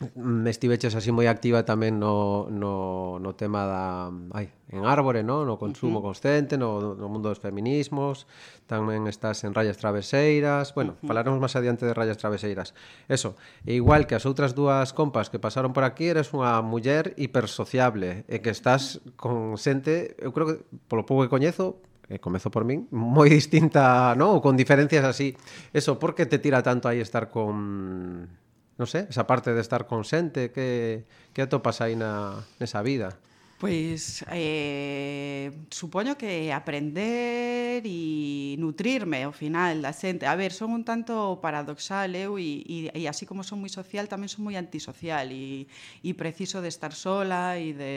Mm, 0.00 0.46
estiveches 0.48 0.96
así 0.96 1.12
moi 1.12 1.28
activa 1.28 1.68
tamén 1.68 2.00
no, 2.00 2.48
no, 2.48 3.20
no 3.20 3.30
tema 3.36 3.68
da 3.68 4.08
ai, 4.32 4.48
en 4.72 4.88
árbore, 4.88 5.20
no? 5.20 5.44
no 5.44 5.60
consumo 5.60 6.00
uh 6.00 6.08
-huh. 6.08 6.08
consciente, 6.08 6.56
no, 6.56 6.96
no 6.96 7.06
mundo 7.12 7.28
dos 7.28 7.36
feminismos, 7.36 8.24
tamén 8.64 9.04
estás 9.12 9.44
en 9.44 9.52
Rayas 9.52 9.76
Traveseiras, 9.76 10.72
bueno, 10.72 10.96
uh 10.96 11.04
-huh. 11.04 11.08
falaremos 11.12 11.36
máis 11.36 11.52
adiante 11.52 11.84
de 11.84 11.92
Rayas 11.92 12.16
Traveseiras. 12.16 12.72
Eso, 13.12 13.36
e 13.68 13.76
igual 13.76 14.08
que 14.08 14.16
as 14.16 14.24
outras 14.24 14.56
dúas 14.56 14.96
compas 14.96 15.28
que 15.28 15.36
pasaron 15.36 15.76
por 15.76 15.84
aquí, 15.84 16.08
eres 16.08 16.32
unha 16.32 16.64
muller 16.64 17.12
hipersociable, 17.20 18.24
e 18.24 18.40
que 18.40 18.48
estás 18.48 19.04
con 19.20 19.60
xente, 19.60 20.16
eu 20.16 20.32
creo 20.32 20.46
que 20.48 20.56
polo 20.88 21.04
pouco 21.04 21.28
que 21.28 21.32
coñezo, 21.36 21.76
e 22.08 22.16
comezo 22.16 22.48
por 22.48 22.64
min, 22.64 22.88
moi 22.88 23.28
distinta, 23.28 24.16
¿no? 24.16 24.32
Ou 24.32 24.40
con 24.40 24.56
diferencias 24.56 25.04
así. 25.04 25.36
Eso, 25.76 26.00
por 26.00 26.16
que 26.16 26.24
te 26.24 26.40
tira 26.40 26.64
tanto 26.64 26.88
aí 26.88 27.04
estar 27.04 27.28
con 27.28 28.40
non 28.80 28.88
sei, 28.88 29.04
esa 29.12 29.28
parte 29.28 29.52
de 29.52 29.60
estar 29.60 29.84
con 29.84 30.08
xente, 30.08 30.48
que, 30.56 31.04
que 31.36 31.44
atopas 31.44 31.84
aí 31.84 32.00
na, 32.00 32.40
nesa 32.56 32.80
vida? 32.80 33.20
Pois 33.60 34.24
eh, 34.32 35.52
supoño 35.68 36.16
que 36.16 36.48
aprender 36.48 37.84
e 37.84 38.56
nutrirme 38.56 39.20
ao 39.20 39.36
final 39.36 39.84
da 39.84 39.92
xente. 39.92 40.24
A 40.24 40.32
ver, 40.32 40.56
son 40.56 40.72
un 40.72 40.80
tanto 40.80 41.12
paradoxal 41.44 42.08
eu 42.16 42.40
e, 42.40 42.64
e, 42.64 42.76
e 42.96 43.04
así 43.04 43.28
como 43.28 43.44
son 43.44 43.60
moi 43.60 43.68
social 43.68 44.08
tamén 44.08 44.32
son 44.32 44.48
moi 44.48 44.56
antisocial 44.56 45.28
e, 45.28 45.68
e 46.00 46.10
preciso 46.16 46.64
de 46.64 46.72
estar 46.72 46.96
sola 46.96 47.60
e 47.60 47.76
de, 47.76 47.94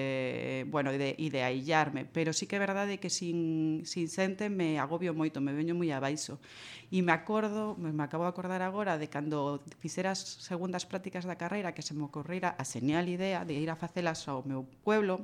bueno, 0.68 0.92
e 0.92 1.00
de, 1.00 1.10
e 1.16 1.32
de 1.32 1.48
aillarme. 1.48 2.04
Pero 2.12 2.36
sí 2.36 2.44
que 2.44 2.60
é 2.60 2.62
verdade 2.68 3.00
que 3.00 3.08
sin, 3.08 3.88
sin 3.88 4.12
xente 4.12 4.52
me 4.52 4.84
agobio 4.84 5.16
moito, 5.16 5.40
me 5.40 5.56
veño 5.56 5.80
moi 5.80 5.88
abaixo. 5.96 6.44
E 6.92 7.00
me 7.00 7.16
acordo, 7.16 7.80
me, 7.80 7.96
me 7.96 8.04
acabo 8.04 8.28
de 8.28 8.36
acordar 8.36 8.60
agora 8.60 9.00
de 9.00 9.08
cando 9.08 9.64
fixeras 9.80 10.20
segundas 10.44 10.84
prácticas 10.84 11.24
da 11.24 11.40
carreira 11.40 11.72
que 11.72 11.88
se 11.88 11.96
me 11.96 12.04
ocorrera 12.04 12.52
a 12.60 12.68
señal 12.68 13.08
idea 13.08 13.48
de 13.48 13.56
ir 13.56 13.72
a 13.72 13.80
facelas 13.80 14.28
ao 14.28 14.44
meu 14.44 14.68
pueblo 14.84 15.24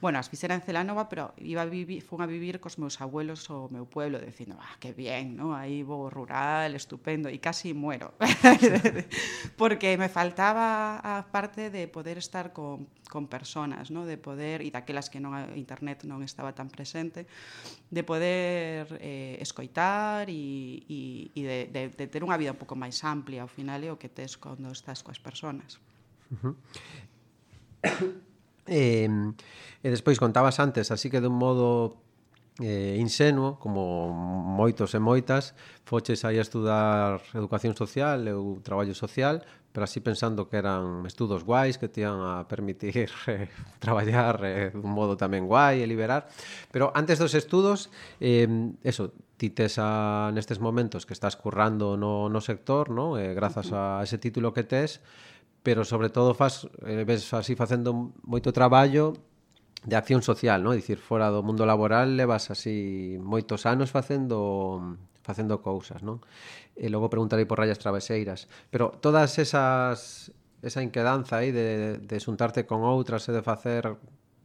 Bueno, 0.00 0.22
as 0.22 0.30
fixera 0.30 0.54
en 0.54 0.62
Celanova, 0.62 1.10
pero 1.10 1.34
iba 1.42 1.62
a 1.62 1.66
vivir, 1.66 2.06
fun 2.06 2.22
a 2.22 2.30
vivir 2.30 2.62
cos 2.62 2.78
meus 2.78 3.02
abuelos 3.02 3.50
o 3.50 3.66
meu 3.74 3.82
pueblo, 3.82 4.22
dicindo, 4.22 4.54
ah, 4.62 4.78
que 4.78 4.94
bien, 4.94 5.34
¿no? 5.34 5.58
aí 5.58 5.82
vou 5.82 6.06
rural, 6.06 6.78
estupendo, 6.78 7.26
e 7.26 7.42
casi 7.42 7.74
muero, 7.74 8.14
porque 9.60 9.98
me 9.98 10.06
faltaba 10.06 11.02
a 11.02 11.26
parte 11.26 11.74
de 11.74 11.90
poder 11.90 12.14
estar 12.14 12.54
con, 12.54 12.86
con 13.10 13.26
personas, 13.26 13.90
¿no? 13.90 14.06
de 14.06 14.22
poder, 14.22 14.62
e 14.62 14.70
daquelas 14.70 15.10
que 15.10 15.18
non 15.18 15.34
a 15.34 15.50
internet 15.58 16.06
non 16.06 16.22
estaba 16.22 16.54
tan 16.54 16.70
presente, 16.70 17.26
de 17.90 18.02
poder 18.06 19.02
eh, 19.02 19.34
escoitar 19.42 20.30
e, 20.30 20.78
e, 20.86 21.00
e 21.34 21.40
de, 21.42 21.58
de, 21.74 21.82
de 21.90 22.06
ter 22.06 22.22
unha 22.22 22.38
vida 22.38 22.54
un 22.54 22.60
pouco 22.62 22.78
máis 22.78 23.02
amplia, 23.02 23.42
ao 23.42 23.50
final 23.50 23.82
é 23.82 23.90
o 23.90 23.98
que 23.98 24.06
tes 24.06 24.38
cando 24.38 24.70
estás 24.70 25.02
coas 25.02 25.18
personas. 25.18 25.82
Uh 26.30 26.54
-huh. 27.82 28.27
E, 28.68 29.08
e 29.82 29.88
despois 29.88 30.20
contabas 30.20 30.60
antes, 30.60 30.92
así 30.92 31.08
que 31.08 31.24
dun 31.24 31.34
modo 31.34 31.98
eh, 32.60 32.96
insenuo, 32.98 33.58
como 33.58 34.10
moitos 34.12 34.94
e 34.94 35.00
moitas, 35.00 35.54
foches 35.86 36.26
aí 36.26 36.38
a 36.38 36.44
estudar 36.44 37.22
educación 37.34 37.74
social 37.78 38.20
ou 38.34 38.58
traballo 38.60 38.92
social, 38.92 39.46
pero 39.70 39.84
así 39.86 40.00
pensando 40.00 40.50
que 40.50 40.58
eran 40.58 41.06
estudos 41.06 41.44
guais 41.46 41.78
que 41.78 41.86
te 41.86 42.02
iban 42.02 42.18
a 42.18 42.48
permitir 42.50 43.10
eh, 43.30 43.48
traballar 43.78 44.42
eh, 44.42 44.70
dun 44.74 44.90
modo 44.90 45.14
tamén 45.14 45.46
guai 45.46 45.80
e 45.80 45.86
liberar. 45.86 46.26
Pero 46.74 46.90
antes 46.98 47.22
dos 47.22 47.32
estudos, 47.38 47.94
eh, 48.18 48.50
eso, 48.82 49.14
ti 49.38 49.54
tes 49.54 49.78
a, 49.78 50.34
nestes 50.34 50.58
momentos 50.58 51.06
que 51.06 51.14
estás 51.14 51.38
currando 51.38 51.94
no, 51.94 52.26
no 52.26 52.40
sector, 52.42 52.90
no? 52.90 53.22
Eh, 53.22 53.38
grazas 53.38 53.70
a 53.70 54.02
ese 54.02 54.18
título 54.18 54.50
que 54.50 54.66
tes, 54.66 54.98
pero 55.68 55.84
sobre 55.84 56.08
todo 56.08 56.32
faz, 56.32 56.64
eh, 56.86 57.04
ves 57.04 57.28
así 57.36 57.52
facendo 57.52 58.16
moito 58.24 58.56
traballo 58.56 59.12
de 59.84 60.00
acción 60.00 60.24
social, 60.24 60.64
non? 60.64 60.72
Dicir, 60.72 60.96
fora 60.96 61.28
do 61.28 61.44
mundo 61.44 61.68
laboral 61.68 62.16
levas 62.16 62.48
así 62.48 63.20
moitos 63.20 63.68
anos 63.68 63.92
facendo 63.92 64.96
facendo 65.20 65.60
cousas, 65.60 66.00
non? 66.00 66.24
E 66.72 66.88
logo 66.88 67.12
preguntarei 67.12 67.44
por 67.44 67.60
rayas 67.60 67.76
traveseiras, 67.76 68.48
pero 68.72 68.96
todas 68.96 69.36
esas 69.36 70.32
esa 70.64 70.80
inquedanza 70.80 71.44
aí 71.44 71.52
de, 71.52 72.00
de 72.00 72.16
xuntarte 72.16 72.64
con 72.64 72.88
outras 72.88 73.28
e 73.28 73.36
de 73.36 73.44
facer 73.44 73.92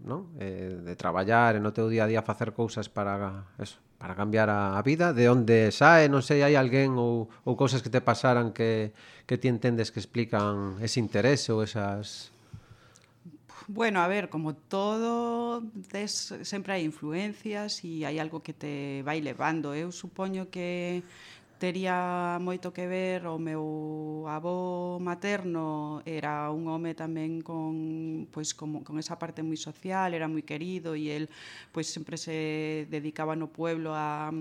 non? 0.04 0.36
Eh, 0.38 0.84
de 0.84 0.94
traballar 1.00 1.56
e 1.56 1.64
no 1.64 1.72
teu 1.72 1.88
día 1.88 2.04
a 2.04 2.12
día 2.12 2.22
facer 2.22 2.52
cousas 2.52 2.92
para 2.92 3.48
eso, 3.56 3.80
para 3.96 4.20
cambiar 4.20 4.52
a, 4.52 4.76
a 4.76 4.82
vida, 4.84 5.16
de 5.16 5.32
onde 5.32 5.72
sae, 5.72 6.12
non 6.12 6.20
sei, 6.20 6.44
hai 6.44 6.60
alguén 6.60 7.00
ou, 7.00 7.32
ou 7.48 7.56
cousas 7.56 7.80
que 7.80 7.88
te 7.88 8.04
pasaran 8.04 8.52
que, 8.52 8.92
que 9.24 9.40
ti 9.40 9.48
entendes 9.48 9.96
que 9.96 10.04
explican 10.04 10.76
ese 10.84 11.00
interese 11.00 11.56
ou 11.56 11.64
esas... 11.64 12.36
Bueno, 13.72 14.04
a 14.04 14.12
ver, 14.12 14.28
como 14.28 14.52
todo, 14.52 15.64
des, 15.88 16.36
sempre 16.44 16.76
hai 16.76 16.84
influencias 16.84 17.80
e 17.88 18.04
hai 18.04 18.20
algo 18.20 18.44
que 18.44 18.52
te 18.52 19.00
vai 19.08 19.24
levando. 19.24 19.72
Eu 19.72 19.88
supoño 19.96 20.52
que 20.52 21.00
tería 21.64 22.44
moito 22.44 22.76
que 22.76 22.84
ver 22.92 23.24
o 23.24 23.40
meu 23.40 24.28
avó 24.28 25.00
materno 25.00 26.04
era 26.04 26.52
un 26.52 26.68
home 26.68 26.92
tamén 26.92 27.40
con 27.40 28.28
pois 28.36 28.52
como 28.52 28.84
con 28.84 29.00
esa 29.00 29.16
parte 29.16 29.48
moi 29.48 29.56
social, 29.56 30.12
era 30.12 30.28
moi 30.28 30.44
querido 30.44 30.92
e 30.92 31.08
el 31.08 31.32
pois 31.72 31.88
sempre 31.88 32.20
se 32.20 32.84
dedicaba 32.92 33.40
no 33.40 33.48
pueblo 33.48 33.96
a 33.96 34.36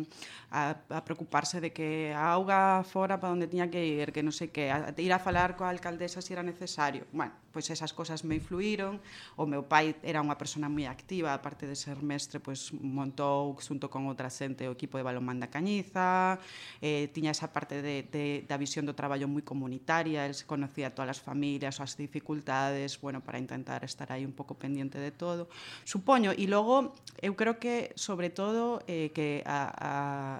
a, 0.51 0.75
a 0.91 1.01
preocuparse 1.07 1.63
de 1.63 1.71
que 1.71 2.11
a 2.11 2.35
auga 2.35 2.83
fora 2.83 3.23
para 3.23 3.33
onde 3.33 3.47
tiña 3.47 3.71
que 3.71 3.87
ir, 3.87 4.11
que 4.11 4.27
non 4.27 4.35
sei 4.35 4.51
que, 4.51 4.75
a, 4.75 4.91
ir 4.99 5.13
a 5.15 5.23
falar 5.23 5.55
coa 5.55 5.71
alcaldesa 5.71 6.19
se 6.19 6.35
era 6.35 6.43
necesario. 6.43 7.07
Bueno, 7.15 7.33
pois 7.53 7.69
esas 7.69 7.93
cosas 7.93 8.25
me 8.25 8.37
influíron. 8.41 8.99
O 9.37 9.45
meu 9.45 9.63
pai 9.63 9.95
era 10.03 10.25
unha 10.25 10.35
persona 10.35 10.67
moi 10.67 10.89
activa, 10.89 11.37
aparte 11.37 11.69
de 11.69 11.77
ser 11.77 12.01
mestre, 12.01 12.41
pois 12.41 12.73
montou 12.73 13.55
xunto 13.61 13.93
con 13.93 14.09
outra 14.09 14.33
xente 14.33 14.67
o 14.67 14.73
equipo 14.75 14.97
de 14.97 15.05
balonmán 15.05 15.39
da 15.39 15.53
Cañiza, 15.53 16.41
eh, 16.81 17.12
tiña 17.13 17.31
esa 17.31 17.53
parte 17.53 17.85
de, 17.85 18.09
de, 18.09 18.43
da 18.49 18.57
visión 18.57 18.89
do 18.89 18.97
traballo 18.97 19.29
moi 19.29 19.45
comunitaria, 19.45 20.25
el 20.25 20.33
se 20.33 20.49
conocía 20.49 20.91
todas 20.91 21.15
as 21.15 21.21
familias, 21.21 21.79
as 21.79 21.95
dificultades, 22.01 22.97
bueno, 22.99 23.21
para 23.21 23.37
intentar 23.37 23.85
estar 23.85 24.11
aí 24.11 24.25
un 24.25 24.33
pouco 24.33 24.57
pendiente 24.57 24.97
de 24.97 25.13
todo. 25.13 25.53
Supoño, 25.85 26.33
e 26.33 26.49
logo, 26.49 26.97
eu 27.21 27.37
creo 27.37 27.61
que, 27.61 27.93
sobre 27.95 28.33
todo, 28.33 28.81
eh, 28.89 29.13
que 29.13 29.45
a, 29.45 29.69
a, 29.77 29.93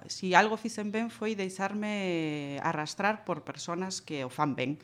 si 0.09 0.33
algo 0.33 0.57
fixen 0.57 0.89
ben 0.89 1.13
foi 1.13 1.37
deixarme 1.37 2.57
arrastrar 2.65 3.23
por 3.23 3.45
personas 3.45 4.01
que 4.01 4.25
o 4.25 4.29
fan 4.33 4.57
ben 4.57 4.81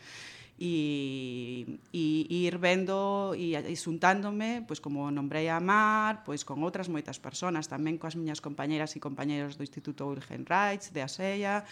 e, 0.60 1.80
e 1.96 2.28
ir 2.28 2.60
vendo 2.60 3.32
e 3.34 3.56
xuntándome, 3.80 4.68
pois 4.68 4.84
como 4.84 5.08
nombrei 5.08 5.48
a 5.48 5.64
Mar, 5.64 6.28
pois 6.28 6.44
con 6.44 6.60
outras 6.68 6.92
moitas 6.92 7.16
persoas, 7.16 7.72
tamén 7.72 7.96
coas 7.96 8.20
miñas 8.20 8.44
compañeras 8.44 8.94
e 8.94 9.00
compañeros 9.00 9.56
do 9.56 9.64
Instituto 9.64 10.12
Wilhelm 10.12 10.44
Reich, 10.44 10.92
de 10.92 11.00
ASEA, 11.00 11.64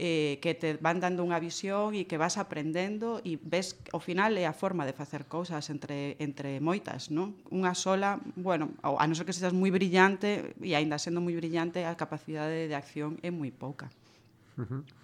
eh, 0.00 0.40
que 0.40 0.56
te 0.56 0.80
van 0.80 1.04
dando 1.04 1.20
unha 1.20 1.36
visión 1.36 1.92
e 1.92 2.08
que 2.08 2.16
vas 2.16 2.40
aprendendo 2.40 3.20
e 3.20 3.36
ves, 3.36 3.76
ao 3.92 4.00
final, 4.00 4.32
é 4.40 4.48
a 4.48 4.56
forma 4.56 4.88
de 4.88 4.96
facer 4.96 5.28
cousas 5.28 5.68
entre, 5.68 6.16
entre 6.16 6.64
moitas, 6.64 7.12
non? 7.12 7.36
Unha 7.52 7.76
sola, 7.76 8.16
bueno, 8.40 8.72
a 8.80 9.04
non 9.04 9.12
ser 9.12 9.28
que 9.28 9.36
seas 9.36 9.52
moi 9.52 9.68
brillante, 9.68 10.56
e 10.64 10.72
aínda 10.72 10.96
sendo 10.96 11.20
moi 11.20 11.36
brillante, 11.36 11.84
a 11.84 11.92
capacidade 11.92 12.64
de 12.64 12.74
acción 12.74 13.20
é 13.20 13.28
moi 13.28 13.52
pouca. 13.52 13.92
Uh 14.56 14.64
-huh 14.64 14.99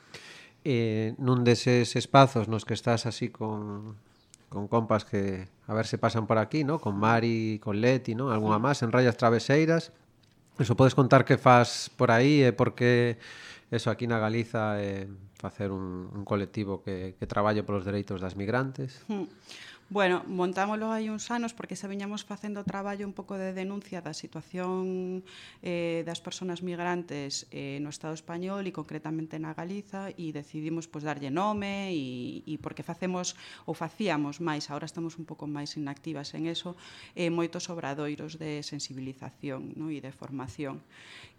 eh, 0.67 1.15
nun 1.23 1.47
deses 1.47 1.95
espazos 1.95 2.51
nos 2.51 2.67
que 2.67 2.75
estás 2.75 3.07
así 3.07 3.31
con, 3.31 3.95
con 4.51 4.67
compas 4.67 5.07
que 5.07 5.47
a 5.71 5.73
ver 5.79 5.87
se 5.87 5.95
pasan 5.95 6.27
por 6.27 6.43
aquí, 6.43 6.67
¿no? 6.67 6.83
Con 6.83 6.99
Mari, 6.99 7.63
con 7.63 7.79
Leti, 7.79 8.19
¿no? 8.19 8.35
Algúa 8.35 8.59
máis 8.59 8.83
en 8.83 8.91
Rayas 8.91 9.15
Traveseiras. 9.15 9.95
Eso 10.59 10.75
podes 10.75 10.99
contar 10.99 11.23
que 11.23 11.39
faz 11.39 11.87
por 11.95 12.11
aí 12.11 12.43
e 12.43 12.51
eh, 12.51 12.53
por 12.53 12.75
que 12.75 13.23
eso 13.71 13.95
aquí 13.95 14.11
na 14.11 14.19
Galiza 14.19 14.83
eh, 14.83 15.07
facer 15.39 15.71
un, 15.71 16.11
un 16.11 16.27
colectivo 16.27 16.83
que, 16.83 17.15
que 17.15 17.27
traballe 17.31 17.63
polos 17.63 17.87
dereitos 17.87 18.19
das 18.19 18.35
migrantes. 18.35 19.07
Mm. 19.07 19.31
Bueno, 19.89 20.25
montámoslo 20.27 20.91
hai 20.91 21.07
uns 21.15 21.31
anos 21.31 21.55
porque 21.55 21.79
xa 21.79 21.87
viñamos 21.87 22.27
facendo 22.27 22.67
traballo 22.67 23.07
un 23.07 23.15
pouco 23.15 23.39
de 23.39 23.55
denuncia 23.55 24.03
da 24.03 24.11
situación 24.11 25.23
eh, 25.63 26.03
das 26.03 26.19
persoas 26.19 26.59
migrantes 26.59 27.47
eh, 27.55 27.79
no 27.79 27.95
Estado 27.95 28.19
español 28.19 28.67
e 28.67 28.75
concretamente 28.75 29.39
na 29.39 29.55
Galiza 29.55 30.11
e 30.19 30.35
decidimos 30.35 30.91
pois, 30.91 31.07
darlle 31.07 31.31
nome 31.31 31.95
e, 31.95 32.43
e 32.43 32.59
porque 32.59 32.83
facemos 32.83 33.39
ou 33.63 33.79
facíamos 33.79 34.43
máis, 34.43 34.75
ahora 34.75 34.91
estamos 34.91 35.23
un 35.23 35.25
pouco 35.25 35.47
máis 35.47 35.79
inactivas 35.79 36.35
en 36.35 36.51
eso, 36.51 36.75
eh, 37.15 37.31
moitos 37.31 37.71
obradoiros 37.71 38.43
de 38.43 38.67
sensibilización 38.67 39.71
no? 39.79 39.95
e 39.95 40.03
de 40.03 40.11
formación 40.11 40.83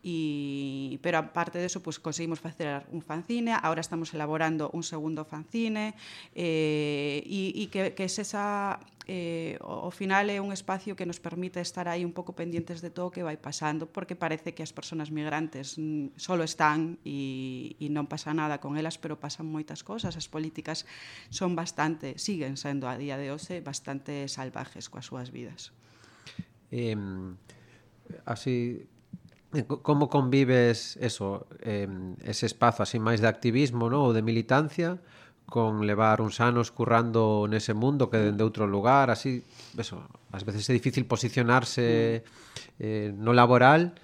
e, 0.07 1.03
pero 1.03 1.19
aparte 1.19 1.59
de 1.59 1.67
eso, 1.67 1.83
pues, 1.83 1.99
conseguimos 1.99 2.39
facer 2.39 2.87
un 2.95 3.03
fanzine, 3.03 3.51
agora 3.51 3.83
estamos 3.83 4.15
elaborando 4.15 4.71
un 4.71 4.87
segundo 4.87 5.27
fanzine, 5.27 5.99
eh, 6.31 7.19
e, 7.27 7.51
e 7.59 7.63
que, 7.67 7.91
que 7.91 8.07
es 8.07 8.15
esa 8.15 8.79
eh, 9.07 9.55
ao 9.63 9.91
final 9.91 10.27
é 10.27 10.39
un 10.43 10.51
espacio 10.51 10.95
que 10.95 11.07
nos 11.07 11.19
permite 11.19 11.63
estar 11.63 11.87
aí 11.87 12.03
un 12.03 12.11
pouco 12.11 12.35
pendientes 12.35 12.83
de 12.83 12.91
todo 12.91 13.07
o 13.07 13.11
que 13.11 13.23
vai 13.23 13.39
pasando, 13.39 13.87
porque 13.87 14.15
parece 14.15 14.51
que 14.51 14.63
as 14.63 14.75
persoas 14.75 15.11
migrantes 15.11 15.79
mm, 15.79 16.19
solo 16.19 16.43
están 16.43 16.99
e, 17.07 17.79
e 17.79 17.87
non 17.87 18.11
pasa 18.11 18.35
nada 18.35 18.59
con 18.59 18.75
elas, 18.75 18.99
pero 18.99 19.15
pasan 19.15 19.47
moitas 19.47 19.83
cosas. 19.83 20.19
As 20.19 20.27
políticas 20.27 20.83
son 21.31 21.55
bastante, 21.55 22.19
siguen 22.19 22.59
sendo 22.59 22.91
a 22.91 22.99
día 22.99 23.15
de 23.15 23.31
hoxe, 23.31 23.59
eh, 23.59 23.63
bastante 23.63 24.27
salvajes 24.27 24.91
coas 24.91 25.07
súas 25.07 25.31
vidas. 25.31 25.71
Eh, 26.71 26.95
así, 28.27 28.87
Eh, 29.57 29.65
como 29.65 30.09
convives 30.09 30.97
eso, 31.01 31.47
eh, 31.61 31.87
ese 32.23 32.45
espazo 32.45 32.83
así 32.83 33.01
máis 33.01 33.19
de 33.19 33.27
activismo 33.27 33.89
¿no? 33.89 34.05
ou 34.05 34.13
de 34.13 34.21
militancia 34.21 35.01
con 35.49 35.87
levar 35.87 36.21
uns 36.21 36.37
anos 36.43 36.69
currando 36.69 37.47
nese 37.49 37.73
mundo 37.73 38.11
que 38.11 38.19
dende 38.19 38.43
outro 38.45 38.67
lugar, 38.67 39.09
así, 39.09 39.41
eso, 39.79 40.03
ás 40.29 40.43
veces 40.43 40.67
é 40.69 40.75
difícil 40.75 41.07
posicionarse 41.07 42.21
eh, 42.77 43.09
no 43.15 43.31
laboral, 43.31 43.95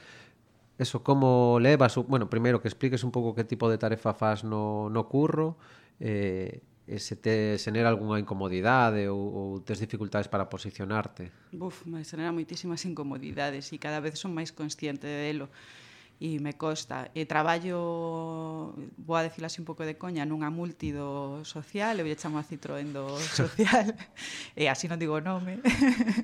eso, 0.79 1.03
como 1.03 1.59
levas, 1.59 1.93
bueno, 2.07 2.31
primeiro 2.31 2.63
que 2.63 2.71
expliques 2.71 3.03
un 3.03 3.11
pouco 3.11 3.35
que 3.35 3.43
tipo 3.43 3.69
de 3.69 3.77
tarefa 3.77 4.15
faz 4.15 4.47
no, 4.47 4.89
no 4.89 5.05
curro, 5.05 5.59
eh, 5.99 6.63
E 6.85 6.99
se 6.99 7.15
te 7.15 7.55
xenera 7.57 7.87
algunha 7.87 8.19
incomodidade 8.19 9.07
ou, 9.07 9.19
ou 9.19 9.47
tes 9.63 9.79
dificultades 9.79 10.27
para 10.27 10.51
posicionarte? 10.51 11.31
Buf, 11.51 11.87
me 11.87 12.03
xenera 12.03 12.35
moitísimas 12.35 12.83
incomodidades 12.83 13.71
e 13.71 13.79
cada 13.79 14.03
vez 14.03 14.19
son 14.19 14.35
máis 14.35 14.51
consciente 14.51 15.07
de 15.07 15.31
delo. 15.31 15.47
De 15.47 15.82
e 16.19 16.39
me 16.39 16.53
costa. 16.53 17.11
E 17.15 17.25
traballo, 17.25 18.73
vou 18.97 19.15
a 19.17 19.23
decir 19.23 19.43
así 19.45 19.59
un 19.59 19.67
pouco 19.67 19.83
de 19.83 19.97
coña, 19.97 20.23
nunha 20.25 20.53
multi 20.53 20.93
do 20.93 21.41
social, 21.43 21.99
eu 21.99 22.07
lle 22.07 22.15
chamo 22.15 22.39
a 22.39 22.45
Citroën 22.45 22.89
do 22.93 23.05
social, 23.39 23.91
e 24.59 24.69
así 24.69 24.87
non 24.87 25.01
digo 25.01 25.19
nome, 25.19 25.59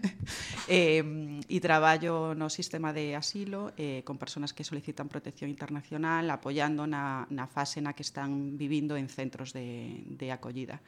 e, 0.70 1.04
e 1.48 1.58
traballo 1.60 2.38
no 2.38 2.48
sistema 2.48 2.94
de 2.94 3.18
asilo 3.18 3.74
eh, 3.76 4.06
con 4.08 4.16
persoas 4.16 4.56
que 4.56 4.64
solicitan 4.64 5.12
protección 5.12 5.50
internacional, 5.50 6.30
apoiando 6.30 6.86
na, 6.88 7.28
na 7.34 7.50
fase 7.50 7.82
na 7.82 7.92
que 7.98 8.06
están 8.06 8.56
vivindo 8.56 8.96
en 8.96 9.10
centros 9.10 9.52
de, 9.52 10.06
de 10.06 10.32
acollida 10.32 10.80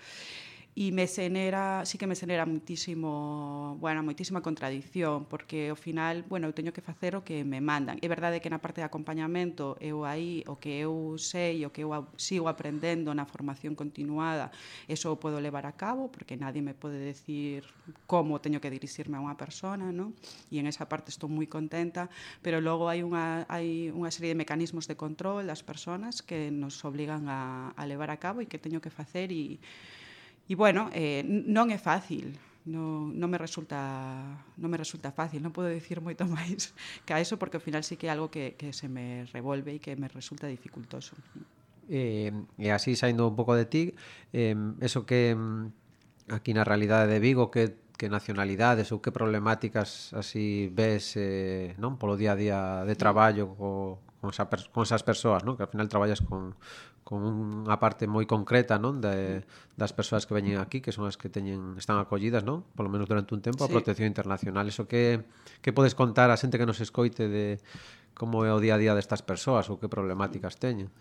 e 0.71 0.95
me 0.95 1.03
xenera, 1.03 1.83
sí 1.83 1.99
que 1.99 2.07
me 2.07 2.15
xenera 2.15 2.47
muitísimo, 2.47 3.75
bueno, 3.83 4.03
muitísima 4.03 4.39
contradición, 4.39 5.27
porque 5.27 5.67
ao 5.67 5.75
final, 5.75 6.23
bueno, 6.31 6.47
eu 6.47 6.55
teño 6.55 6.71
que 6.71 6.79
facer 6.79 7.19
o 7.19 7.27
que 7.27 7.43
me 7.43 7.59
mandan. 7.59 7.99
É 7.99 8.07
verdade 8.07 8.39
que 8.39 8.47
na 8.47 8.63
parte 8.63 8.79
de 8.79 8.87
acompañamento 8.87 9.75
eu 9.83 10.07
aí 10.07 10.47
o 10.47 10.55
que 10.63 10.79
eu 10.79 11.19
sei, 11.19 11.67
o 11.67 11.75
que 11.75 11.83
eu 11.83 11.91
sigo 12.15 12.47
aprendendo 12.47 13.11
na 13.11 13.27
formación 13.27 13.75
continuada, 13.75 14.47
eso 14.87 15.11
o 15.11 15.19
podo 15.19 15.43
levar 15.43 15.67
a 15.67 15.75
cabo, 15.75 16.07
porque 16.07 16.39
nadie 16.39 16.63
me 16.63 16.71
pode 16.71 17.03
decir 17.03 17.67
como 18.07 18.39
teño 18.39 18.63
que 18.63 18.71
dirixirme 18.71 19.19
a 19.19 19.23
unha 19.23 19.35
persona, 19.35 19.91
¿no? 19.91 20.15
E 20.47 20.55
en 20.55 20.71
esa 20.71 20.87
parte 20.87 21.11
estou 21.11 21.27
moi 21.27 21.51
contenta, 21.51 22.07
pero 22.39 22.63
logo 22.63 22.87
hai 22.87 23.03
unha 23.03 23.43
hai 23.51 23.91
unha 23.91 24.07
serie 24.07 24.31
de 24.31 24.39
mecanismos 24.39 24.87
de 24.87 24.95
control 24.95 25.51
das 25.51 25.67
persoas 25.67 26.23
que 26.23 26.47
nos 26.47 26.79
obrigan 26.87 27.27
a, 27.27 27.75
a 27.75 27.83
levar 27.83 28.07
a 28.07 28.23
cabo 28.23 28.39
e 28.39 28.47
que 28.47 28.55
teño 28.55 28.79
que 28.79 28.87
facer 28.87 29.35
e 29.35 29.59
E, 30.51 30.55
bueno, 30.59 30.91
eh, 30.91 31.23
non 31.23 31.71
é 31.71 31.79
fácil, 31.79 32.35
non, 32.67 33.15
non 33.15 33.31
me 33.31 33.39
resulta 33.39 33.79
non 34.59 34.67
me 34.67 34.75
resulta 34.75 35.15
fácil, 35.15 35.39
non 35.39 35.55
podo 35.55 35.71
dicir 35.71 36.03
moito 36.03 36.27
máis 36.35 36.75
que 37.07 37.15
a 37.15 37.23
eso 37.23 37.39
porque 37.39 37.55
ao 37.55 37.63
final 37.63 37.87
sí 37.87 37.95
que 37.95 38.11
é 38.11 38.11
algo 38.11 38.27
que, 38.27 38.59
que 38.59 38.75
se 38.75 38.91
me 38.91 39.23
revolve 39.31 39.71
e 39.71 39.79
que 39.79 39.95
me 39.95 40.11
resulta 40.11 40.51
dificultoso. 40.51 41.15
Eh, 41.87 42.35
e 42.59 42.67
así 42.67 42.99
saindo 42.99 43.31
un 43.31 43.39
pouco 43.39 43.55
de 43.55 43.63
ti, 43.63 43.95
eh, 44.35 44.59
eso 44.83 45.07
que 45.07 45.39
aquí 46.27 46.51
na 46.51 46.67
realidade 46.67 47.07
de 47.07 47.23
Vigo 47.23 47.47
que 47.47 47.79
que 48.01 48.09
nacionalidades 48.09 48.89
ou 48.89 48.97
que 48.97 49.13
problemáticas 49.13 50.09
así 50.17 50.73
ves 50.73 51.15
eh, 51.15 51.77
non 51.77 52.01
polo 52.01 52.17
día 52.17 52.33
a 52.33 52.39
día 52.39 52.59
de 52.81 52.97
traballo 52.97 53.53
co, 53.53 54.01
con, 54.17 54.33
esa, 54.33 54.49
con 54.49 54.81
esas 54.81 55.05
persoas, 55.05 55.45
non? 55.45 55.53
que 55.53 55.61
ao 55.61 55.69
final 55.69 55.85
traballas 55.85 56.17
con, 56.25 56.57
con 57.03 57.25
unha 57.25 57.77
parte 57.81 58.05
moi 58.05 58.29
concreta, 58.29 58.77
non, 58.77 59.01
de, 59.01 59.41
das 59.73 59.91
persoas 59.91 60.29
que 60.29 60.37
veñen 60.37 60.61
aquí, 60.61 60.79
que 60.79 60.93
son 60.93 61.09
as 61.09 61.17
que 61.17 61.27
teñen 61.27 61.75
están 61.75 61.97
acollidas, 61.97 62.45
non? 62.45 62.63
Polo 62.77 62.93
menos 62.93 63.09
durante 63.09 63.33
un 63.33 63.41
tempo 63.41 63.65
sí. 63.65 63.67
a 63.67 63.73
protección 63.73 64.05
internacional. 64.07 64.69
Eso 64.69 64.85
que 64.85 65.25
que 65.65 65.73
podes 65.73 65.97
contar 65.97 66.29
a 66.29 66.37
xente 66.37 66.61
que 66.61 66.69
nos 66.69 66.79
escoite 66.79 67.25
de 67.27 67.57
como 68.13 68.45
é 68.45 68.53
o 68.53 68.61
día 68.61 68.77
a 68.77 68.81
día 68.81 68.93
destas 68.93 69.25
persoas 69.25 69.65
ou 69.73 69.81
que 69.81 69.89
problemáticas 69.89 70.61
teñen? 70.61 70.93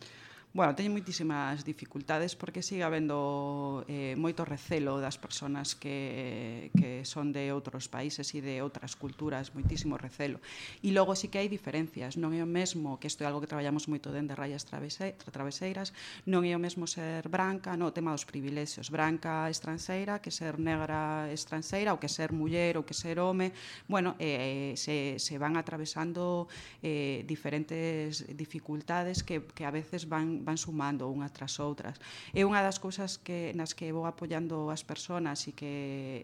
Bueno, 0.53 0.75
teñen 0.75 0.91
moitísimas 0.91 1.63
dificultades 1.63 2.35
porque 2.35 2.59
sigue 2.59 2.83
habendo 2.83 3.87
eh, 3.87 4.19
moito 4.19 4.43
recelo 4.43 4.99
das 4.99 5.15
persoas 5.15 5.79
que, 5.79 6.75
que 6.75 7.07
son 7.07 7.31
de 7.31 7.55
outros 7.55 7.87
países 7.87 8.35
e 8.35 8.43
de 8.43 8.59
outras 8.59 8.99
culturas, 8.99 9.55
moitísimo 9.55 9.95
recelo. 9.95 10.43
E 10.83 10.91
logo 10.91 11.15
sí 11.15 11.31
que 11.31 11.39
hai 11.39 11.47
diferencias, 11.47 12.19
non 12.19 12.35
é 12.35 12.43
o 12.43 12.51
mesmo, 12.51 12.99
que 12.99 13.07
isto 13.07 13.23
é 13.23 13.31
algo 13.31 13.39
que 13.39 13.47
traballamos 13.47 13.87
moito 13.87 14.11
dende 14.11 14.35
rayas 14.35 14.67
travese, 14.67 15.15
traveseiras, 15.23 15.95
non 16.27 16.43
é 16.43 16.51
o 16.51 16.59
mesmo 16.59 16.91
ser 16.91 17.31
branca, 17.31 17.79
no, 17.79 17.87
o 17.87 17.95
tema 17.95 18.11
dos 18.11 18.27
privilexios, 18.27 18.91
branca 18.91 19.47
estranxeira, 19.47 20.19
que 20.19 20.35
ser 20.35 20.59
negra 20.59 21.31
estranxeira, 21.31 21.95
ou 21.95 22.03
que 22.03 22.11
ser 22.11 22.35
muller, 22.35 22.75
ou 22.75 22.83
que 22.83 22.99
ser 22.99 23.23
home, 23.23 23.55
bueno, 23.87 24.19
eh, 24.19 24.75
se, 24.75 25.23
se 25.23 25.39
van 25.39 25.55
atravesando 25.55 26.51
eh, 26.83 27.23
diferentes 27.23 28.27
dificultades 28.35 29.23
que, 29.23 29.47
que 29.47 29.63
a 29.63 29.71
veces 29.71 30.11
van 30.11 30.39
van, 30.40 30.59
sumando 30.59 31.07
unhas 31.12 31.33
tras 31.33 31.61
outras. 31.61 32.00
É 32.33 32.42
unha 32.42 32.64
das 32.64 32.81
cousas 32.81 33.20
que, 33.20 33.53
nas 33.55 33.76
que 33.76 33.92
vou 33.92 34.09
apoiando 34.09 34.72
as 34.72 34.83
persoas 34.83 35.46
e 35.46 35.53
que 35.53 35.72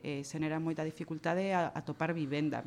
eh, 0.03 0.23
xenera 0.25 0.59
moita 0.59 0.83
dificultade 0.83 1.53
a, 1.53 1.71
a 1.71 1.81
topar 1.85 2.17
vivenda. 2.17 2.65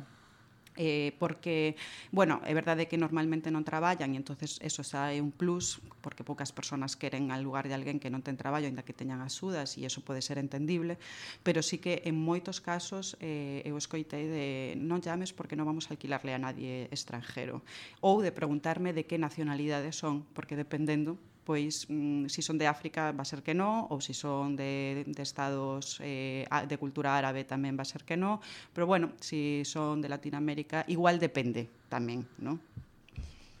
Eh, 0.76 1.16
porque, 1.18 1.76
bueno, 2.12 2.40
é 2.46 2.54
verdade 2.54 2.86
que 2.86 2.96
normalmente 2.96 3.50
non 3.50 3.66
traballan 3.66 4.14
e 4.14 4.16
entonces 4.16 4.62
eso 4.62 4.86
xa 4.86 5.10
é 5.10 5.18
un 5.18 5.34
plus 5.34 5.82
porque 5.98 6.22
poucas 6.22 6.54
persoas 6.54 6.94
queren 6.94 7.34
al 7.34 7.42
lugar 7.42 7.66
de 7.66 7.74
alguén 7.74 7.98
que 7.98 8.06
non 8.06 8.22
ten 8.22 8.38
traballo 8.38 8.70
aínda 8.70 8.86
que 8.86 8.94
teñan 8.94 9.18
axudas 9.18 9.74
e 9.74 9.84
eso 9.84 10.00
pode 10.06 10.22
ser 10.22 10.38
entendible, 10.38 10.96
pero 11.42 11.60
sí 11.60 11.82
que 11.82 12.06
en 12.06 12.14
moitos 12.14 12.62
casos 12.62 13.18
eh, 13.18 13.66
eu 13.66 13.74
escoitei 13.74 14.24
de 14.24 14.46
non 14.78 15.02
llames 15.02 15.34
porque 15.34 15.58
non 15.58 15.66
vamos 15.66 15.90
a 15.90 15.98
alquilarle 15.98 16.32
a 16.32 16.40
nadie 16.40 16.86
estranjero 16.94 17.66
ou 17.98 18.22
de 18.22 18.30
preguntarme 18.30 18.94
de 18.94 19.04
que 19.04 19.18
nacionalidade 19.18 19.90
son 19.90 20.22
porque 20.32 20.54
dependendo 20.54 21.18
pois 21.50 21.90
mm, 21.90 22.30
si 22.30 22.46
son 22.46 22.62
de 22.62 22.70
África 22.70 23.10
va 23.10 23.22
a 23.22 23.26
ser 23.26 23.42
que 23.42 23.58
no, 23.58 23.90
ou 23.90 23.98
si 23.98 24.14
son 24.14 24.54
de, 24.54 25.02
de 25.02 25.22
estados 25.26 25.98
eh, 25.98 26.46
de 26.46 26.76
cultura 26.78 27.18
árabe 27.18 27.42
tamén 27.42 27.74
va 27.74 27.82
a 27.82 27.90
ser 27.90 28.06
que 28.06 28.14
no, 28.14 28.38
pero 28.70 28.86
bueno, 28.86 29.18
si 29.18 29.66
son 29.66 29.98
de 29.98 30.06
Latinoamérica, 30.06 30.86
igual 30.86 31.18
depende 31.18 31.66
tamén, 31.90 32.22
non? 32.38 32.62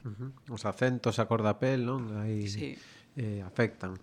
Uh 0.06 0.14
-huh. 0.14 0.54
Os 0.54 0.62
acentos, 0.70 1.18
a 1.18 1.26
cordapel, 1.26 1.82
non? 1.82 2.14
Aí 2.14 2.46
sí. 2.46 2.78
eh, 3.18 3.42
afectan. 3.42 3.98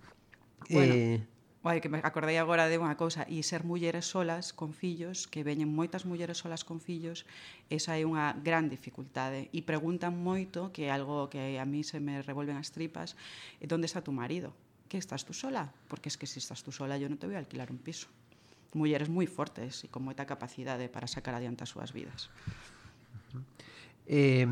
Bueno, 0.68 0.92
eh, 0.92 1.24
Oi, 1.68 1.82
que 1.82 1.90
me 1.90 2.00
acordei 2.00 2.40
agora 2.40 2.72
de 2.72 2.80
unha 2.80 2.96
cousa, 2.96 3.28
e 3.28 3.44
ser 3.44 3.68
mulleres 3.68 4.08
solas 4.08 4.56
con 4.56 4.72
fillos, 4.72 5.28
que 5.28 5.44
veñen 5.44 5.68
moitas 5.68 6.08
mulleres 6.08 6.40
solas 6.40 6.64
con 6.64 6.80
fillos, 6.80 7.28
esa 7.68 8.00
é 8.00 8.08
unha 8.08 8.32
gran 8.40 8.72
dificultade. 8.72 9.52
E 9.52 9.68
preguntan 9.68 10.16
moito, 10.16 10.72
que 10.72 10.88
é 10.88 10.96
algo 10.96 11.28
que 11.28 11.60
a 11.60 11.68
mí 11.68 11.84
se 11.84 12.00
me 12.00 12.24
revolven 12.24 12.56
as 12.56 12.72
tripas, 12.72 13.20
onde 13.60 13.84
está 13.84 14.00
tu 14.00 14.16
marido? 14.16 14.56
Que 14.88 14.96
estás 14.96 15.28
tú 15.28 15.36
sola? 15.36 15.68
Porque 15.92 16.08
es 16.08 16.16
que 16.16 16.24
se 16.24 16.40
estás 16.40 16.64
tú 16.64 16.72
sola 16.72 16.96
yo 16.96 17.12
non 17.12 17.20
te 17.20 17.28
vou 17.28 17.36
alquilar 17.36 17.68
un 17.68 17.84
piso. 17.84 18.08
Mulleres 18.72 19.12
moi 19.12 19.28
fortes 19.28 19.84
e 19.84 19.92
con 19.92 20.08
moita 20.08 20.24
capacidade 20.24 20.88
para 20.88 21.12
sacar 21.12 21.36
adiante 21.36 21.68
as 21.68 21.72
súas 21.76 21.92
vidas. 21.92 22.32
Uh 23.36 23.44
-huh. 23.44 23.44
Eh, 24.08 24.48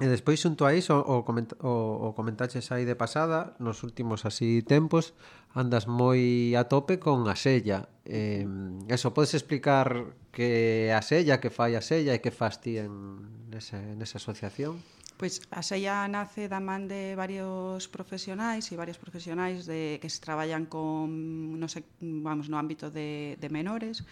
E 0.00 0.08
despois 0.08 0.40
xunto 0.40 0.64
a 0.64 0.72
iso 0.72 0.96
o, 0.96 1.28
coment 1.28 1.52
o, 1.60 2.08
o 2.08 2.16
comentaches 2.16 2.72
aí 2.72 2.88
de 2.88 2.96
pasada 2.96 3.52
nos 3.60 3.84
últimos 3.84 4.24
así 4.24 4.64
tempos 4.64 5.12
andas 5.52 5.84
moi 5.84 6.56
a 6.56 6.64
tope 6.72 6.96
con 6.96 7.28
a 7.28 7.36
sella 7.36 7.92
eh, 8.08 8.48
eso, 8.88 9.12
podes 9.12 9.36
explicar 9.36 10.16
que 10.32 10.90
a 10.96 11.02
sella, 11.02 11.38
que 11.38 11.50
fai 11.52 11.76
a 11.76 11.84
sella 11.84 12.16
e 12.16 12.22
que 12.24 12.32
fas 12.32 12.64
ti 12.64 12.80
en, 12.80 13.46
nese, 13.52 13.76
nesa 14.00 14.16
asociación? 14.16 14.80
Pois 15.20 15.44
a 15.52 15.60
sella 15.60 16.08
nace 16.08 16.48
da 16.48 16.64
man 16.64 16.88
de 16.88 17.12
varios 17.12 17.86
profesionais 17.92 18.64
e 18.72 18.80
varios 18.80 18.96
profesionais 18.96 19.68
de 19.68 20.00
que 20.00 20.08
se 20.08 20.24
traballan 20.24 20.64
con 20.64 21.60
no, 21.60 21.68
sé, 21.68 21.84
vamos, 22.00 22.48
no 22.48 22.56
ámbito 22.56 22.88
de, 22.88 23.36
de 23.36 23.48
menores 23.52 24.08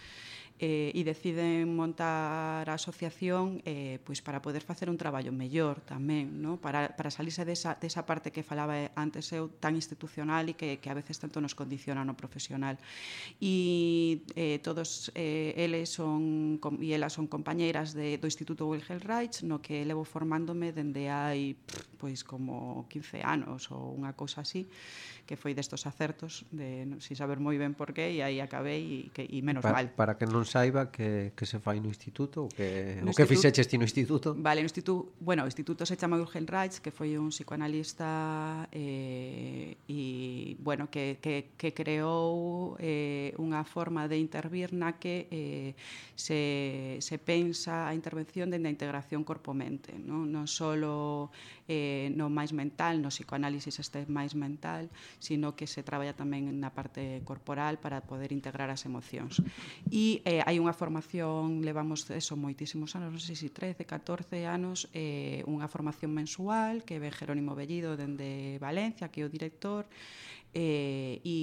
eh, 0.59 0.91
e 0.91 1.01
deciden 1.07 1.71
montar 1.71 2.67
a 2.67 2.75
asociación 2.75 3.63
eh, 3.63 3.97
pois 4.03 4.19
para 4.19 4.43
poder 4.43 4.59
facer 4.59 4.91
un 4.91 4.99
traballo 4.99 5.31
mellor 5.31 5.79
tamén, 5.87 6.43
no? 6.43 6.59
para, 6.59 6.91
para 6.99 7.07
salirse 7.07 7.47
desa, 7.47 7.79
desa 7.79 8.03
parte 8.03 8.35
que 8.35 8.43
falaba 8.43 8.91
antes 8.99 9.31
eu 9.31 9.47
tan 9.63 9.79
institucional 9.79 10.51
e 10.51 10.53
que, 10.59 10.83
que 10.83 10.89
a 10.91 10.95
veces 10.99 11.15
tanto 11.15 11.39
nos 11.39 11.55
condiciona 11.55 12.03
no 12.03 12.19
profesional. 12.19 12.75
E 13.39 14.27
eh, 14.35 14.59
todos 14.59 15.15
eh, 15.15 15.55
eles 15.55 15.87
son 15.87 16.59
e 16.83 16.91
elas 16.91 17.15
son 17.15 17.31
compañeiras 17.31 17.95
de, 17.95 18.19
do 18.19 18.27
Instituto 18.27 18.67
Wilhelm 18.67 18.99
Reich, 18.99 19.47
no 19.47 19.63
que 19.63 19.87
levo 19.87 20.03
formándome 20.03 20.75
dende 20.75 21.07
hai 21.07 21.55
pois 21.95 22.27
como 22.27 22.83
15 22.91 23.23
anos 23.23 23.71
ou 23.71 23.95
unha 23.95 24.11
cousa 24.11 24.43
así, 24.43 24.67
que 25.29 25.37
foi 25.37 25.53
destos 25.53 25.85
acertos 25.85 26.41
de 26.49 26.97
sin 26.97 27.13
saber 27.13 27.37
moi 27.37 27.53
ben 27.61 27.77
por 27.77 27.93
qué 27.93 28.09
e 28.09 28.25
aí 28.25 28.41
acabei 28.41 28.81
e, 28.81 29.13
que, 29.13 29.29
e 29.29 29.45
menos 29.45 29.61
para, 29.61 29.77
mal. 29.77 29.85
Para 29.93 30.17
que 30.17 30.25
non 30.25 30.41
saiba 30.41 30.89
que, 30.89 31.37
que 31.37 31.45
se 31.45 31.61
fai 31.61 31.77
no 31.77 31.85
instituto, 31.85 32.49
que, 32.57 32.97
no 33.05 33.13
o 33.13 33.13
que 33.13 33.29
fixeches 33.29 33.69
ti 33.69 33.77
no 33.77 33.85
instituto? 33.85 34.33
Vale, 34.33 34.65
no 34.65 34.67
instituto, 34.73 35.13
bueno, 35.21 35.45
o 35.45 35.49
instituto 35.51 35.85
se 35.85 35.93
chama 35.93 36.17
Urgel 36.17 36.49
Rights, 36.49 36.81
que 36.81 36.89
foi 36.89 37.13
un 37.13 37.29
psicoanalista 37.29 38.65
eh, 38.73 39.77
e 39.85 40.01
bueno, 40.59 40.89
que, 40.89 41.19
que, 41.21 41.51
que 41.57 41.73
creou 41.73 42.75
eh, 42.79 43.31
unha 43.39 43.63
forma 43.63 44.07
de 44.07 44.19
intervir 44.19 44.75
na 44.75 44.99
que 44.99 45.27
eh, 45.31 45.71
se, 46.15 46.99
se 46.99 47.15
pensa 47.19 47.87
a 47.87 47.95
intervención 47.95 48.51
dende 48.51 48.67
a 48.67 48.75
integración 48.75 49.23
corpo-mente, 49.23 49.95
non, 49.95 50.27
non 50.31 50.45
só 50.47 50.75
eh, 51.69 52.09
no 52.17 52.27
máis 52.27 52.51
mental, 52.51 52.99
no 52.99 53.13
psicoanálisis 53.13 53.77
este 53.79 54.03
máis 54.09 54.33
mental, 54.33 54.89
sino 55.19 55.55
que 55.55 55.69
se 55.69 55.85
traballa 55.85 56.17
tamén 56.17 56.49
na 56.59 56.73
parte 56.73 57.21
corporal 57.23 57.77
para 57.79 58.03
poder 58.03 58.33
integrar 58.35 58.67
as 58.73 58.83
emocións. 58.83 59.39
E 59.87 60.19
eh, 60.25 60.41
hai 60.43 60.57
unha 60.59 60.75
formación, 60.75 61.61
levamos 61.63 62.09
eso 62.11 62.35
moitísimos 62.35 62.97
anos, 62.97 63.15
non 63.15 63.21
sei 63.21 63.37
se 63.37 63.47
si 63.47 63.55
13, 63.55 63.87
14 63.87 64.43
anos, 64.43 64.89
eh, 64.91 65.45
unha 65.47 65.69
formación 65.71 66.11
mensual 66.11 66.83
que 66.83 66.99
ve 66.99 67.13
Jerónimo 67.13 67.55
Bellido 67.55 67.95
dende 67.95 68.59
Valencia, 68.59 69.07
que 69.07 69.23
é 69.23 69.25
o 69.25 69.31
director, 69.31 69.87
eh, 70.53 71.21
e, 71.21 71.37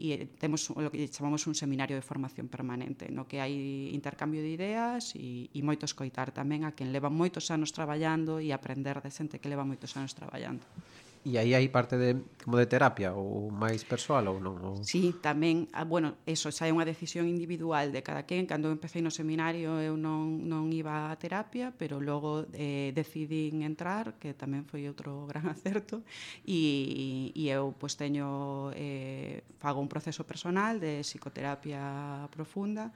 e 0.00 0.06
eh, 0.16 0.26
temos 0.40 0.72
o 0.72 0.80
que 0.88 1.08
chamamos 1.12 1.44
un 1.44 1.52
seminario 1.52 1.92
de 1.92 2.00
formación 2.00 2.48
permanente, 2.48 3.12
no 3.12 3.28
que 3.28 3.44
hai 3.44 3.52
intercambio 3.92 4.40
de 4.40 4.50
ideas 4.56 5.12
e, 5.12 5.52
e 5.52 5.60
moito 5.60 5.84
escoitar 5.84 6.32
tamén 6.32 6.64
a 6.64 6.72
quen 6.72 6.88
leva 6.88 7.12
moitos 7.12 7.52
anos 7.52 7.76
traballando 7.76 8.40
e 8.40 8.56
aprender 8.56 9.04
de 9.04 9.12
xente 9.12 9.36
que 9.36 9.52
leva 9.52 9.68
moitos 9.68 9.92
anos 10.00 10.16
traballando. 10.16 10.64
E 11.26 11.42
aí 11.42 11.58
hai 11.58 11.66
parte 11.66 11.98
de 11.98 12.22
como 12.46 12.54
de 12.54 12.70
terapia 12.70 13.10
ou 13.10 13.50
máis 13.50 13.82
persoal 13.82 14.30
ou 14.30 14.38
non? 14.38 14.62
Ou... 14.62 14.74
Sí, 14.86 15.10
tamén, 15.18 15.66
ah, 15.74 15.82
bueno, 15.82 16.22
eso 16.22 16.54
xa 16.54 16.70
é 16.70 16.72
unha 16.72 16.86
decisión 16.86 17.26
individual 17.26 17.90
de 17.90 17.98
cada 18.06 18.22
quen. 18.30 18.46
Cando 18.46 18.70
empecé 18.70 19.02
no 19.02 19.10
seminario 19.10 19.82
eu 19.82 19.98
non, 19.98 20.46
non 20.46 20.70
iba 20.70 21.10
a 21.10 21.18
terapia, 21.18 21.74
pero 21.74 21.98
logo 21.98 22.46
eh, 22.54 22.94
decidín 22.94 23.66
entrar, 23.66 24.14
que 24.22 24.38
tamén 24.38 24.70
foi 24.70 24.86
outro 24.86 25.10
gran 25.30 25.50
acerto, 25.50 26.06
e, 26.46 27.34
e 27.34 27.50
eu 27.50 27.74
pois, 27.74 27.98
teño, 27.98 28.70
eh, 28.78 29.42
fago 29.58 29.82
un 29.82 29.90
proceso 29.90 30.22
personal 30.22 30.78
de 30.78 31.02
psicoterapia 31.02 32.30
profunda, 32.30 32.94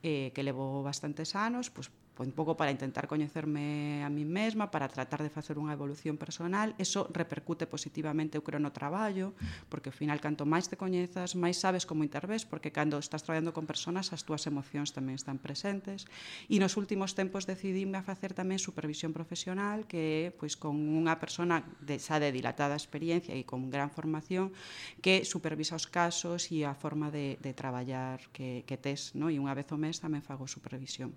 eh, 0.00 0.32
que 0.32 0.40
levo 0.40 0.80
bastantes 0.80 1.36
anos, 1.36 1.68
pois 1.68 1.92
un 2.24 2.32
pouco 2.32 2.56
para 2.56 2.72
intentar 2.72 3.04
coñecerme 3.04 4.00
a 4.00 4.08
mí 4.08 4.24
mesma, 4.24 4.72
para 4.72 4.88
tratar 4.88 5.20
de 5.20 5.28
facer 5.28 5.60
unha 5.60 5.76
evolución 5.76 6.16
personal, 6.16 6.72
eso 6.80 7.12
repercute 7.12 7.68
positivamente, 7.68 8.40
eu 8.40 8.44
creo, 8.46 8.56
no 8.56 8.72
traballo, 8.72 9.36
porque 9.68 9.92
ao 9.92 9.96
final, 9.96 10.16
canto 10.24 10.48
máis 10.48 10.72
te 10.72 10.80
coñezas, 10.80 11.36
máis 11.36 11.60
sabes 11.60 11.84
como 11.84 12.08
intervés, 12.08 12.48
porque 12.48 12.72
cando 12.72 12.96
estás 12.96 13.20
traballando 13.20 13.52
con 13.52 13.68
personas, 13.68 14.16
as 14.16 14.24
túas 14.24 14.48
emocións 14.48 14.96
tamén 14.96 15.20
están 15.20 15.36
presentes. 15.36 16.08
E 16.48 16.56
nos 16.56 16.80
últimos 16.80 17.12
tempos 17.12 17.44
decidíme 17.44 18.00
a 18.00 18.06
facer 18.06 18.32
tamén 18.32 18.56
supervisión 18.56 19.12
profesional, 19.12 19.84
que 19.84 20.32
é 20.32 20.32
pois, 20.32 20.56
con 20.56 20.72
unha 20.72 21.20
persona 21.20 21.68
de, 21.84 22.00
xa 22.00 22.16
de 22.16 22.32
dilatada 22.32 22.80
experiencia 22.80 23.36
e 23.36 23.44
con 23.44 23.68
gran 23.68 23.92
formación, 23.92 24.56
que 25.04 25.28
supervisa 25.28 25.76
os 25.76 25.84
casos 25.84 26.48
e 26.48 26.64
a 26.64 26.72
forma 26.72 27.12
de, 27.12 27.36
de 27.44 27.52
traballar 27.52 28.24
que, 28.32 28.64
que 28.64 28.80
tes, 28.80 29.12
no? 29.12 29.28
e 29.28 29.36
unha 29.36 29.52
vez 29.52 29.68
o 29.68 29.76
mes 29.76 30.00
tamén 30.00 30.24
fago 30.24 30.48
supervisión 30.48 31.12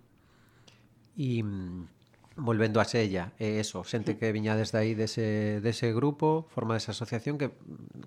e 1.19 1.43
mm, 1.43 2.39
volvendo 2.39 2.79
a 2.79 2.87
sella, 2.87 3.35
é 3.35 3.59
eso, 3.59 3.83
xente 3.83 4.15
que 4.15 4.31
viña 4.31 4.55
desde 4.55 4.79
aí 4.79 4.95
dese, 4.95 5.59
dese 5.59 5.91
grupo, 5.91 6.47
forma 6.55 6.79
desa 6.79 6.95
asociación 6.95 7.35
que 7.35 7.51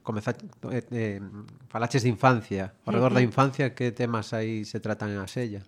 comeza, 0.00 0.32
eh, 0.72 0.80
eh, 0.88 1.20
falaches 1.68 2.02
de 2.02 2.08
infancia, 2.08 2.72
alrededor 2.88 3.12
da 3.12 3.20
infancia, 3.20 3.76
que 3.76 3.92
temas 3.92 4.32
aí 4.32 4.64
se 4.64 4.80
tratan 4.80 5.12
a 5.20 5.28
sella? 5.28 5.60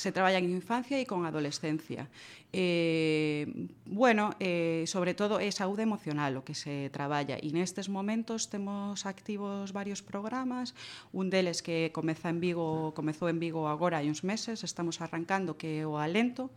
se 0.00 0.12
traballa 0.12 0.40
en 0.40 0.48
infancia 0.48 0.96
e 0.96 1.04
con 1.04 1.28
adolescencia. 1.28 2.08
Eh, 2.52 3.68
bueno, 3.86 4.34
eh, 4.40 4.82
sobre 4.88 5.14
todo 5.14 5.38
é 5.38 5.52
saúde 5.54 5.86
emocional 5.86 6.34
o 6.34 6.42
que 6.42 6.58
se 6.58 6.90
traballa 6.90 7.38
e 7.38 7.52
nestes 7.54 7.86
momentos 7.86 8.50
temos 8.50 9.06
activos 9.06 9.70
varios 9.70 10.02
programas, 10.02 10.74
un 11.14 11.30
deles 11.30 11.62
que 11.62 11.94
comeza 11.94 12.26
en 12.26 12.42
Vigo, 12.42 12.90
comezou 12.96 13.30
en 13.30 13.38
Vigo 13.38 13.70
agora 13.70 14.02
hai 14.02 14.10
uns 14.10 14.26
meses, 14.26 14.66
estamos 14.66 14.98
arrancando 14.98 15.54
que 15.54 15.78
é 15.78 15.86
o 15.86 15.94
Alento 15.94 16.50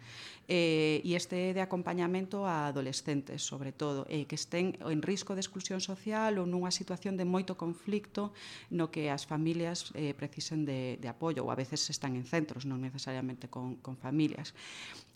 eh, 0.49 0.99
e 1.05 1.13
este 1.13 1.53
de 1.53 1.61
acompañamento 1.61 2.49
a 2.49 2.67
adolescentes, 2.67 3.45
sobre 3.45 3.71
todo, 3.71 4.09
eh, 4.09 4.25
que 4.25 4.35
estén 4.35 4.75
en 4.81 5.05
risco 5.05 5.37
de 5.37 5.45
exclusión 5.45 5.79
social 5.79 6.41
ou 6.41 6.49
nunha 6.49 6.73
situación 6.73 7.15
de 7.15 7.23
moito 7.23 7.55
conflicto 7.55 8.35
no 8.73 8.89
que 8.89 9.07
as 9.13 9.23
familias 9.23 9.93
eh, 9.93 10.11
precisen 10.17 10.65
de, 10.65 10.97
de 10.97 11.07
apoio 11.07 11.45
ou 11.45 11.53
a 11.53 11.57
veces 11.57 11.85
están 11.87 12.17
en 12.19 12.25
centros, 12.27 12.67
non 12.67 12.83
necesariamente 12.83 13.32
con, 13.49 13.75
con 13.77 13.97
familias. 13.97 14.53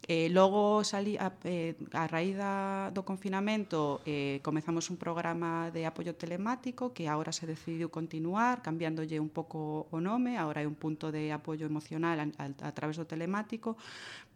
Eh, 0.08 0.30
logo 0.30 0.84
salí 0.84 1.18
a, 1.18 1.34
eh, 1.44 1.76
a 1.92 2.08
raíz 2.08 2.38
da, 2.38 2.94
do 2.96 3.04
confinamento 3.04 4.00
eh, 4.06 4.40
comezamos 4.46 4.88
un 4.88 4.96
programa 4.96 5.68
de 5.74 5.84
apoio 5.84 6.16
telemático 6.16 6.94
que 6.94 7.10
agora 7.10 7.34
se 7.34 7.50
decidiu 7.50 7.90
continuar 7.92 8.62
cambiándolle 8.62 9.20
un 9.20 9.28
pouco 9.28 9.90
o 9.92 10.00
nome, 10.00 10.38
agora 10.38 10.64
é 10.64 10.68
un 10.70 10.80
punto 10.80 11.12
de 11.12 11.34
apoio 11.34 11.68
emocional 11.68 12.24
a, 12.24 12.26
a, 12.40 12.46
a 12.70 12.72
través 12.72 12.96
do 12.96 13.10
telemático 13.10 13.76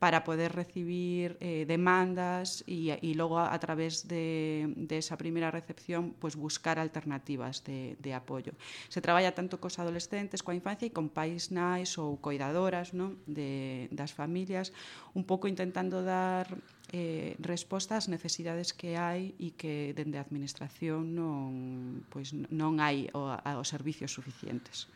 para 0.02 0.24
poder 0.24 0.56
recibir 0.56 1.38
eh, 1.42 1.64
demandas 1.68 2.64
y, 2.66 2.90
y 3.06 3.14
luego 3.14 3.38
a, 3.38 3.54
a 3.54 3.60
través 3.60 4.08
de, 4.08 4.74
de, 4.76 4.98
esa 4.98 5.16
primera 5.16 5.52
recepción 5.52 6.16
pues 6.18 6.36
buscar 6.36 6.80
alternativas 6.80 7.64
de, 7.64 7.98
de, 8.00 8.16
apoyo. 8.16 8.54
Se 8.90 9.00
traballa 9.00 9.36
tanto 9.36 9.62
cos 9.62 9.78
adolescentes 9.78 10.42
coa 10.42 10.58
infancia 10.58 10.90
e 10.90 10.92
con 10.92 11.14
pais 11.14 11.54
nais 11.54 12.02
ou 12.02 12.18
coidadoras 12.18 12.98
non? 12.98 13.22
De, 13.30 13.94
das 13.94 14.10
familias, 14.10 14.74
un 15.14 15.22
pouco 15.22 15.46
intentando 15.46 16.02
dar 16.02 16.50
eh, 16.90 17.38
resposta 17.38 17.94
ás 17.94 18.10
necesidades 18.10 18.74
que 18.74 18.98
hai 18.98 19.38
e 19.38 19.54
que 19.54 19.94
dende 19.94 20.18
a 20.18 20.26
administración 20.26 21.14
non, 21.14 22.02
pois, 22.10 22.34
non 22.34 22.82
hai 22.82 23.06
o, 23.14 23.30
a, 23.30 23.54
os 23.62 23.70
servicios 23.70 24.10
suficientes. 24.10 24.90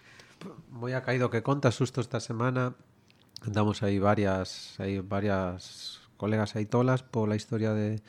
Moi 0.74 0.98
a 0.98 1.06
caído 1.06 1.30
que 1.30 1.46
contas 1.46 1.78
susto 1.78 2.02
esta 2.02 2.18
semana 2.18 2.74
andamos 3.44 3.84
aí 3.84 4.00
varias 4.00 4.80
aí 4.80 5.00
varias 5.00 6.00
colegas 6.16 6.56
aí 6.56 6.66
tolas 6.66 7.04
pola 7.04 7.36
historia 7.36 7.74
de, 7.74 8.00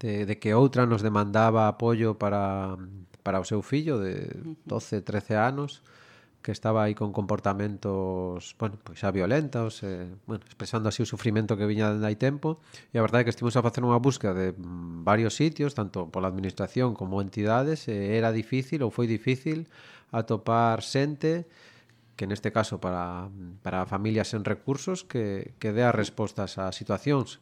de, 0.00 0.24
de 0.24 0.34
que 0.38 0.54
outra 0.54 0.86
nos 0.86 1.02
demandaba 1.02 1.68
apoio 1.68 2.16
para, 2.16 2.76
para 3.22 3.40
o 3.40 3.44
seu 3.44 3.60
fillo 3.60 4.00
de 4.00 4.32
12, 4.64 5.02
13 5.02 5.36
anos 5.36 5.82
que 6.42 6.50
estaba 6.50 6.82
aí 6.82 6.94
con 6.94 7.12
comportamentos, 7.12 8.56
bueno, 8.58 8.74
pois 8.82 8.98
xa 8.98 9.14
violentos, 9.14 9.86
eh, 9.86 10.10
bueno, 10.26 10.42
expresando 10.44 10.90
así 10.90 11.00
o 11.00 11.06
sufrimento 11.06 11.54
que 11.54 11.70
viña 11.70 11.94
dende 11.94 12.10
hai 12.10 12.18
tempo, 12.18 12.58
e 12.90 12.98
a 12.98 13.04
verdade 13.06 13.22
é 13.22 13.26
que 13.30 13.32
estivemos 13.32 13.54
a 13.54 13.62
facer 13.62 13.86
unha 13.86 14.02
busca 14.02 14.34
de 14.34 14.50
varios 15.06 15.38
sitios, 15.38 15.78
tanto 15.78 16.10
pola 16.10 16.28
administración 16.28 16.98
como 16.98 17.22
entidades, 17.22 17.86
e 17.86 18.18
era 18.18 18.34
difícil 18.34 18.82
ou 18.82 18.90
foi 18.90 19.06
difícil 19.06 19.70
atopar 20.10 20.82
xente 20.82 21.46
que 22.16 22.28
neste 22.28 22.52
caso 22.52 22.78
para, 22.78 23.28
para 23.64 23.88
familias 23.88 24.30
sen 24.32 24.44
recursos 24.44 25.04
que, 25.04 25.56
que 25.58 25.72
dea 25.72 25.92
respostas 25.92 26.60
a 26.60 26.70
situacións 26.70 27.40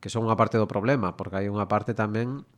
que 0.00 0.08
son 0.08 0.24
unha 0.24 0.36
parte 0.36 0.56
do 0.56 0.68
problema, 0.68 1.16
porque 1.16 1.36
hai 1.40 1.46
unha 1.52 1.68
parte 1.68 1.92
tamén 1.92 2.48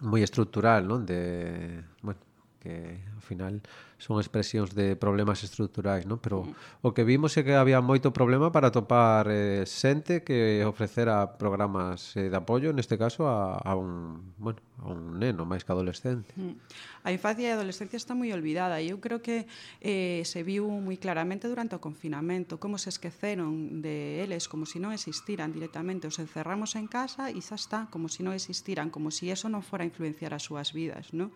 moi 0.00 0.24
estructural, 0.24 0.88
non? 0.88 1.04
De, 1.04 1.84
bueno, 2.00 2.20
que 2.58 3.02
ao 3.14 3.22
final 3.22 3.60
son 4.02 4.18
expresións 4.18 4.74
de 4.74 4.98
problemas 4.98 5.46
estruturais, 5.46 6.02
non? 6.10 6.18
Pero 6.18 6.42
o 6.82 6.90
que 6.90 7.06
vimos 7.06 7.38
é 7.38 7.46
que 7.46 7.54
había 7.54 7.78
moito 7.78 8.10
problema 8.10 8.50
para 8.50 8.74
topar 8.74 9.30
eh, 9.30 9.62
xente 9.62 10.26
que 10.26 10.66
ofrecera 10.66 11.38
programas 11.38 12.18
eh, 12.18 12.26
de 12.26 12.34
apoio, 12.34 12.74
neste 12.74 12.98
caso 12.98 13.30
a, 13.30 13.62
a 13.62 13.78
un, 13.78 14.34
bueno, 14.42 14.58
a 14.82 14.90
un 14.90 15.22
neno 15.22 15.46
máis 15.46 15.62
que 15.62 15.70
adolescente. 15.70 16.34
A 17.06 17.14
infancia 17.14 17.46
e 17.46 17.54
a 17.54 17.56
adolescencia 17.56 17.94
está 17.94 18.18
moi 18.18 18.34
olvidada 18.34 18.82
e 18.82 18.90
eu 18.90 18.98
creo 18.98 19.22
que 19.22 19.46
eh, 19.78 20.26
se 20.26 20.42
viu 20.42 20.66
moi 20.66 20.98
claramente 20.98 21.46
durante 21.46 21.78
o 21.78 21.80
confinamento 21.80 22.58
como 22.58 22.82
se 22.82 22.90
esqueceron 22.90 23.86
de 23.86 24.18
eles, 24.26 24.50
como 24.50 24.66
se 24.66 24.74
si 24.74 24.78
non 24.82 24.90
existiran 24.90 25.54
directamente, 25.54 26.10
os 26.10 26.18
encerramos 26.18 26.74
en 26.74 26.90
casa 26.90 27.30
e 27.30 27.38
xa 27.38 27.54
está, 27.54 27.80
como 27.94 28.10
se 28.10 28.18
si 28.18 28.26
non 28.26 28.34
existiran, 28.34 28.90
como 28.90 29.14
se 29.14 29.22
si 29.22 29.30
eso 29.30 29.46
non 29.46 29.62
fora 29.62 29.86
a 29.86 29.90
influenciar 29.90 30.34
as 30.34 30.42
súas 30.42 30.74
vidas, 30.74 31.14
non? 31.14 31.30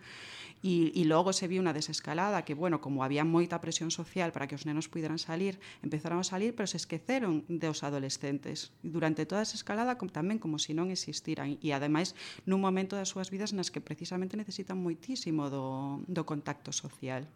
E, 0.64 0.90
e 0.96 1.02
logo 1.06 1.30
se 1.30 1.46
viu 1.46 1.62
unha 1.62 1.70
desescalada 1.70 2.42
que 2.42 2.55
bueno, 2.56 2.80
como 2.80 3.04
había 3.04 3.22
moita 3.22 3.60
presión 3.60 3.92
social 3.92 4.32
para 4.32 4.48
que 4.48 4.56
os 4.56 4.64
nenos 4.64 4.88
puderan 4.88 5.20
salir, 5.20 5.60
empezaron 5.84 6.18
a 6.18 6.26
salir, 6.26 6.56
pero 6.56 6.66
se 6.66 6.80
esqueceron 6.80 7.44
dos 7.46 7.84
adolescentes. 7.84 8.72
E 8.80 8.88
durante 8.88 9.28
toda 9.28 9.44
esa 9.44 9.60
escalada 9.60 10.00
tamén 10.00 10.40
como 10.40 10.56
se 10.56 10.72
si 10.72 10.72
non 10.72 10.88
existiran. 10.88 11.60
E 11.60 11.68
ademais, 11.76 12.16
nun 12.48 12.64
momento 12.64 12.96
das 12.96 13.12
súas 13.12 13.28
vidas 13.28 13.52
nas 13.52 13.68
que 13.68 13.84
precisamente 13.84 14.34
necesitan 14.34 14.80
moitísimo 14.80 15.52
do, 15.52 16.00
do 16.08 16.24
contacto 16.24 16.72
social. 16.72 17.28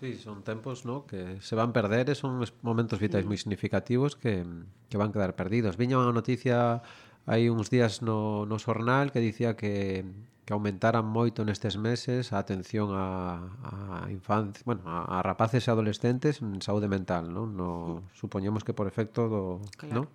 Sí, 0.00 0.16
son 0.16 0.42
tempos 0.42 0.88
no, 0.88 1.04
que 1.04 1.38
se 1.44 1.54
van 1.54 1.76
perder 1.76 2.08
e 2.08 2.16
son 2.16 2.40
momentos 2.64 2.96
vitais 2.96 3.28
moi 3.28 3.36
mm. 3.36 3.44
significativos 3.44 4.16
que, 4.16 4.42
que 4.88 4.96
van 4.96 5.12
quedar 5.12 5.36
perdidos. 5.36 5.76
Viña 5.76 6.00
unha 6.00 6.16
noticia 6.16 6.80
hai 7.28 7.52
uns 7.52 7.68
días 7.68 8.00
no, 8.00 8.48
no 8.48 8.56
xornal 8.56 9.12
que 9.12 9.20
dicía 9.20 9.60
que 9.60 10.02
que 10.50 10.58
aumentaran 10.58 11.06
moito 11.06 11.46
nestes 11.46 11.78
meses 11.78 12.34
a 12.34 12.42
atención 12.42 12.90
a, 12.90 13.38
a 13.62 14.10
infancia, 14.10 14.66
bueno, 14.66 14.82
a, 14.82 15.06
a 15.06 15.22
rapaces 15.22 15.62
e 15.62 15.70
adolescentes 15.70 16.42
en 16.42 16.58
saúde 16.58 16.90
mental, 16.90 17.30
non? 17.30 17.54
No, 17.54 18.02
mm. 18.02 18.18
supoñemos 18.18 18.66
que 18.66 18.74
por 18.74 18.90
efecto 18.90 19.30
do, 19.30 19.62
claro. 19.78 19.94
non? 19.94 20.06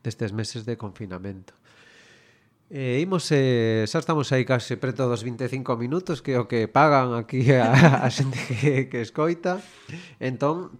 destes 0.00 0.32
meses 0.32 0.64
de 0.64 0.80
confinamento. 0.80 1.52
Eh, 2.72 3.04
imos, 3.04 3.28
eh, 3.28 3.84
xa 3.84 4.00
estamos 4.00 4.32
aí 4.32 4.48
case 4.48 4.80
preto 4.80 5.04
dos 5.04 5.20
25 5.20 5.76
minutos 5.76 6.24
que 6.24 6.40
o 6.40 6.48
que 6.48 6.64
pagan 6.64 7.12
aquí 7.12 7.52
a, 7.52 8.00
a 8.00 8.08
xente 8.08 8.40
que, 8.40 8.88
que 8.88 9.04
escoita. 9.04 9.60
Entón, 10.16 10.72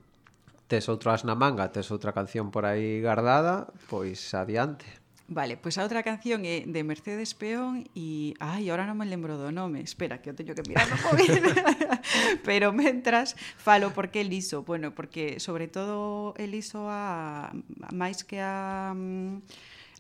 tes 0.65 0.89
outro 0.89 1.13
as 1.13 1.29
na 1.29 1.37
manga, 1.37 1.69
tes 1.77 1.93
outra 1.93 2.17
canción 2.17 2.49
por 2.49 2.65
aí 2.65 3.05
guardada, 3.05 3.69
pois 3.93 4.33
adiante. 4.33 5.04
Vale, 5.27 5.57
pois 5.57 5.81
a 5.81 5.83
outra 5.89 6.05
canción 6.05 6.45
é 6.45 6.69
de 6.69 6.85
Mercedes 6.85 7.33
Peón 7.33 7.89
e... 7.97 8.37
Ai, 8.45 8.69
ahora 8.69 8.85
non 8.85 9.01
me 9.01 9.09
lembro 9.09 9.41
do 9.41 9.49
nome. 9.49 9.81
Espera, 9.81 10.21
que 10.21 10.29
eu 10.29 10.37
teño 10.37 10.53
que 10.53 10.61
mirar 10.69 10.85
no 10.85 11.01
móvil. 11.01 11.41
Pero 12.49 12.77
mentras 12.77 13.33
falo 13.57 13.97
por 13.97 14.13
que 14.13 14.21
liso. 14.21 14.69
Bueno, 14.69 14.93
porque 14.93 15.41
sobre 15.41 15.65
todo 15.65 16.37
el 16.37 16.53
liso 16.53 16.93
a... 16.93 17.57
máis 17.89 18.21
que 18.21 18.37
a... 18.37 18.93
Mm, 18.93 19.41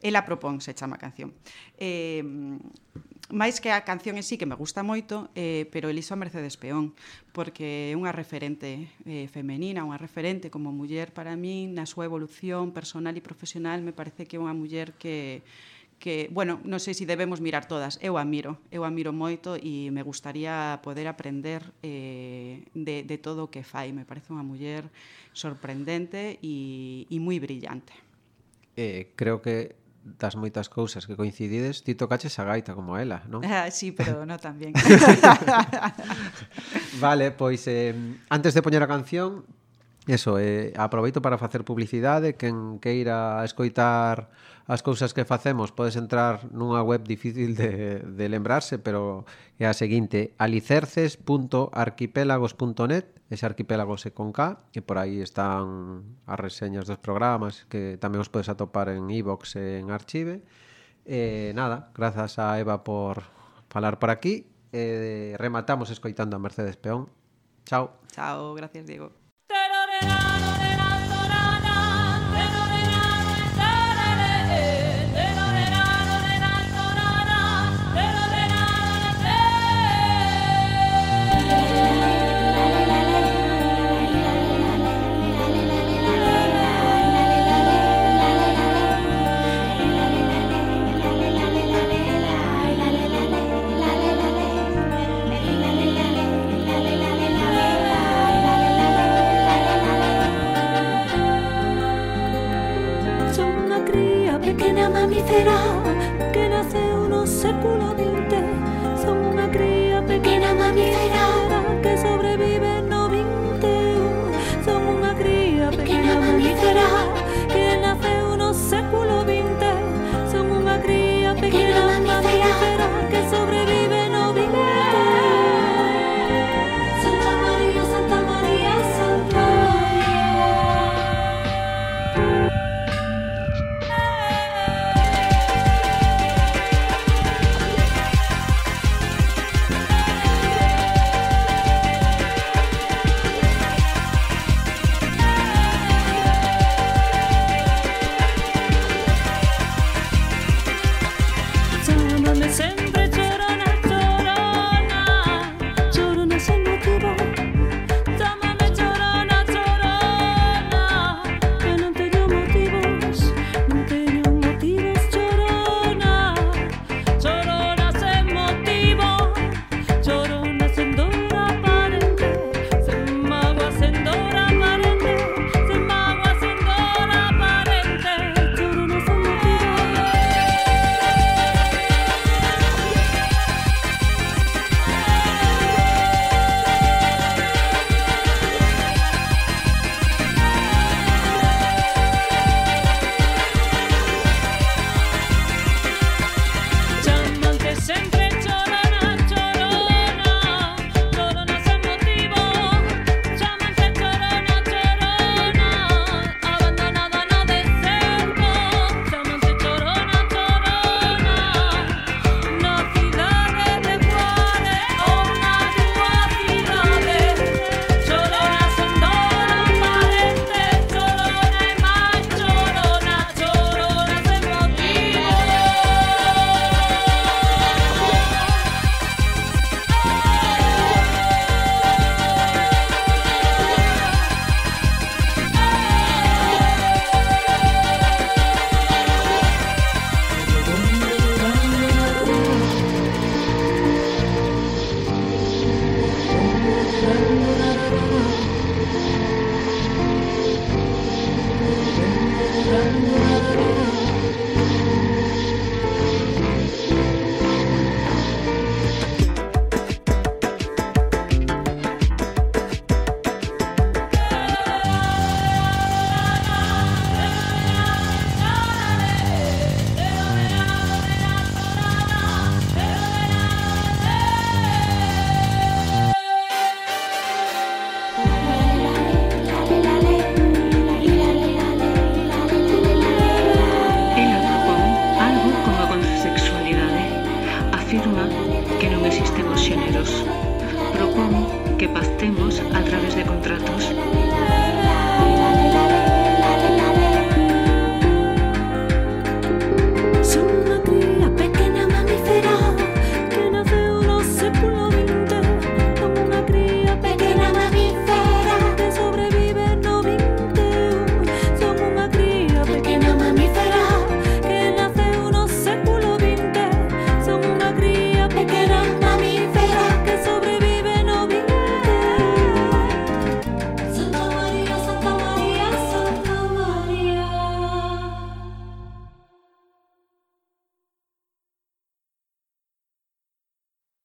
Ela 0.04 0.26
propón, 0.26 0.60
se 0.60 0.74
chama 0.76 0.96
a 0.96 0.98
canción. 0.98 1.32
Eh, 1.80 2.20
máis 3.34 3.58
que 3.58 3.74
a 3.74 3.82
canción 3.82 4.14
en 4.14 4.22
sí 4.22 4.38
que 4.38 4.46
me 4.46 4.54
gusta 4.54 4.86
moito, 4.86 5.28
eh, 5.34 5.66
pero 5.74 5.90
Elisa 5.90 6.14
a 6.14 6.22
Mercedes 6.22 6.54
Peón, 6.54 6.94
porque 7.34 7.90
é 7.90 7.98
unha 7.98 8.14
referente 8.14 8.88
eh, 9.04 9.26
femenina, 9.26 9.82
unha 9.82 9.98
referente 9.98 10.48
como 10.54 10.70
muller 10.70 11.10
para 11.10 11.34
min, 11.34 11.74
na 11.74 11.84
súa 11.84 12.06
evolución 12.06 12.70
personal 12.70 13.18
e 13.18 13.22
profesional, 13.26 13.82
me 13.82 13.90
parece 13.90 14.30
que 14.30 14.38
é 14.38 14.40
unha 14.40 14.54
muller 14.54 14.94
que 14.94 15.42
que, 15.98 16.28
bueno, 16.30 16.60
non 16.68 16.82
sei 16.82 16.92
se 16.92 17.08
debemos 17.08 17.40
mirar 17.40 17.64
todas, 17.64 17.96
eu 18.04 18.20
admiro, 18.20 18.60
eu 18.68 18.84
admiro 18.84 19.14
moito 19.14 19.56
e 19.56 19.88
me 19.88 20.04
gustaría 20.04 20.76
poder 20.84 21.08
aprender 21.08 21.64
eh, 21.80 22.66
de, 22.76 23.08
de 23.08 23.16
todo 23.16 23.48
o 23.48 23.50
que 23.50 23.64
fai, 23.64 23.88
me 23.94 24.04
parece 24.04 24.34
unha 24.34 24.44
muller 24.44 24.84
sorprendente 25.32 26.36
e, 26.44 27.08
e 27.08 27.16
moi 27.22 27.40
brillante. 27.40 27.96
Eh, 28.76 29.14
creo 29.16 29.40
que 29.40 29.78
das 30.04 30.36
moitas 30.36 30.68
cousas 30.68 31.08
que 31.08 31.16
coincidides, 31.16 31.80
ti 31.80 31.96
tocaches 31.96 32.36
a 32.36 32.44
gaita 32.44 32.76
como 32.76 33.00
ela, 33.00 33.24
non? 33.24 33.40
Ah, 33.40 33.72
sí, 33.72 33.96
pero 33.96 34.28
non 34.28 34.36
tan 34.36 34.60
bien. 34.60 34.76
vale, 37.04 37.32
pois 37.32 37.64
eh, 37.72 37.96
antes 38.28 38.52
de 38.52 38.60
poñer 38.60 38.84
a 38.84 38.88
canción, 38.88 39.48
eso, 40.04 40.36
eh, 40.36 40.76
aproveito 40.76 41.24
para 41.24 41.40
facer 41.40 41.64
publicidade, 41.64 42.36
quen 42.36 42.76
queira 42.84 43.40
escoitar 43.48 44.28
as 44.66 44.82
cousas 44.82 45.12
que 45.12 45.28
facemos 45.28 45.72
podes 45.72 45.96
entrar 45.96 46.46
nunha 46.48 46.80
web 46.80 47.04
difícil 47.04 47.52
de, 47.52 48.00
de 48.00 48.26
lembrarse, 48.32 48.80
pero 48.80 49.28
é 49.60 49.68
a 49.68 49.76
seguinte, 49.76 50.32
alicerces.arquipélagos.net, 50.40 53.04
ese 53.28 53.44
arquipélago 53.44 54.00
se 54.00 54.16
con 54.16 54.32
K, 54.32 54.64
e 54.72 54.80
por 54.80 54.96
aí 54.96 55.20
están 55.20 56.16
as 56.24 56.40
reseñas 56.40 56.88
dos 56.88 56.96
programas 56.96 57.68
que 57.68 58.00
tamén 58.00 58.24
os 58.24 58.32
podes 58.32 58.48
atopar 58.48 58.88
en 58.88 59.12
iVox 59.12 59.60
e 59.60 59.84
en 59.84 59.92
Archive. 59.92 60.40
E 61.04 61.52
nada, 61.52 61.92
grazas 61.92 62.40
a 62.40 62.56
Eva 62.56 62.80
por 62.80 63.20
falar 63.68 64.00
por 64.00 64.08
aquí 64.08 64.48
e 64.72 65.36
rematamos 65.36 65.92
escoitando 65.92 66.32
a 66.36 66.40
Mercedes 66.40 66.80
Peón. 66.80 67.12
Chao. 67.68 68.00
Chao, 68.08 68.56
gracias 68.56 68.88
Diego. 68.88 69.12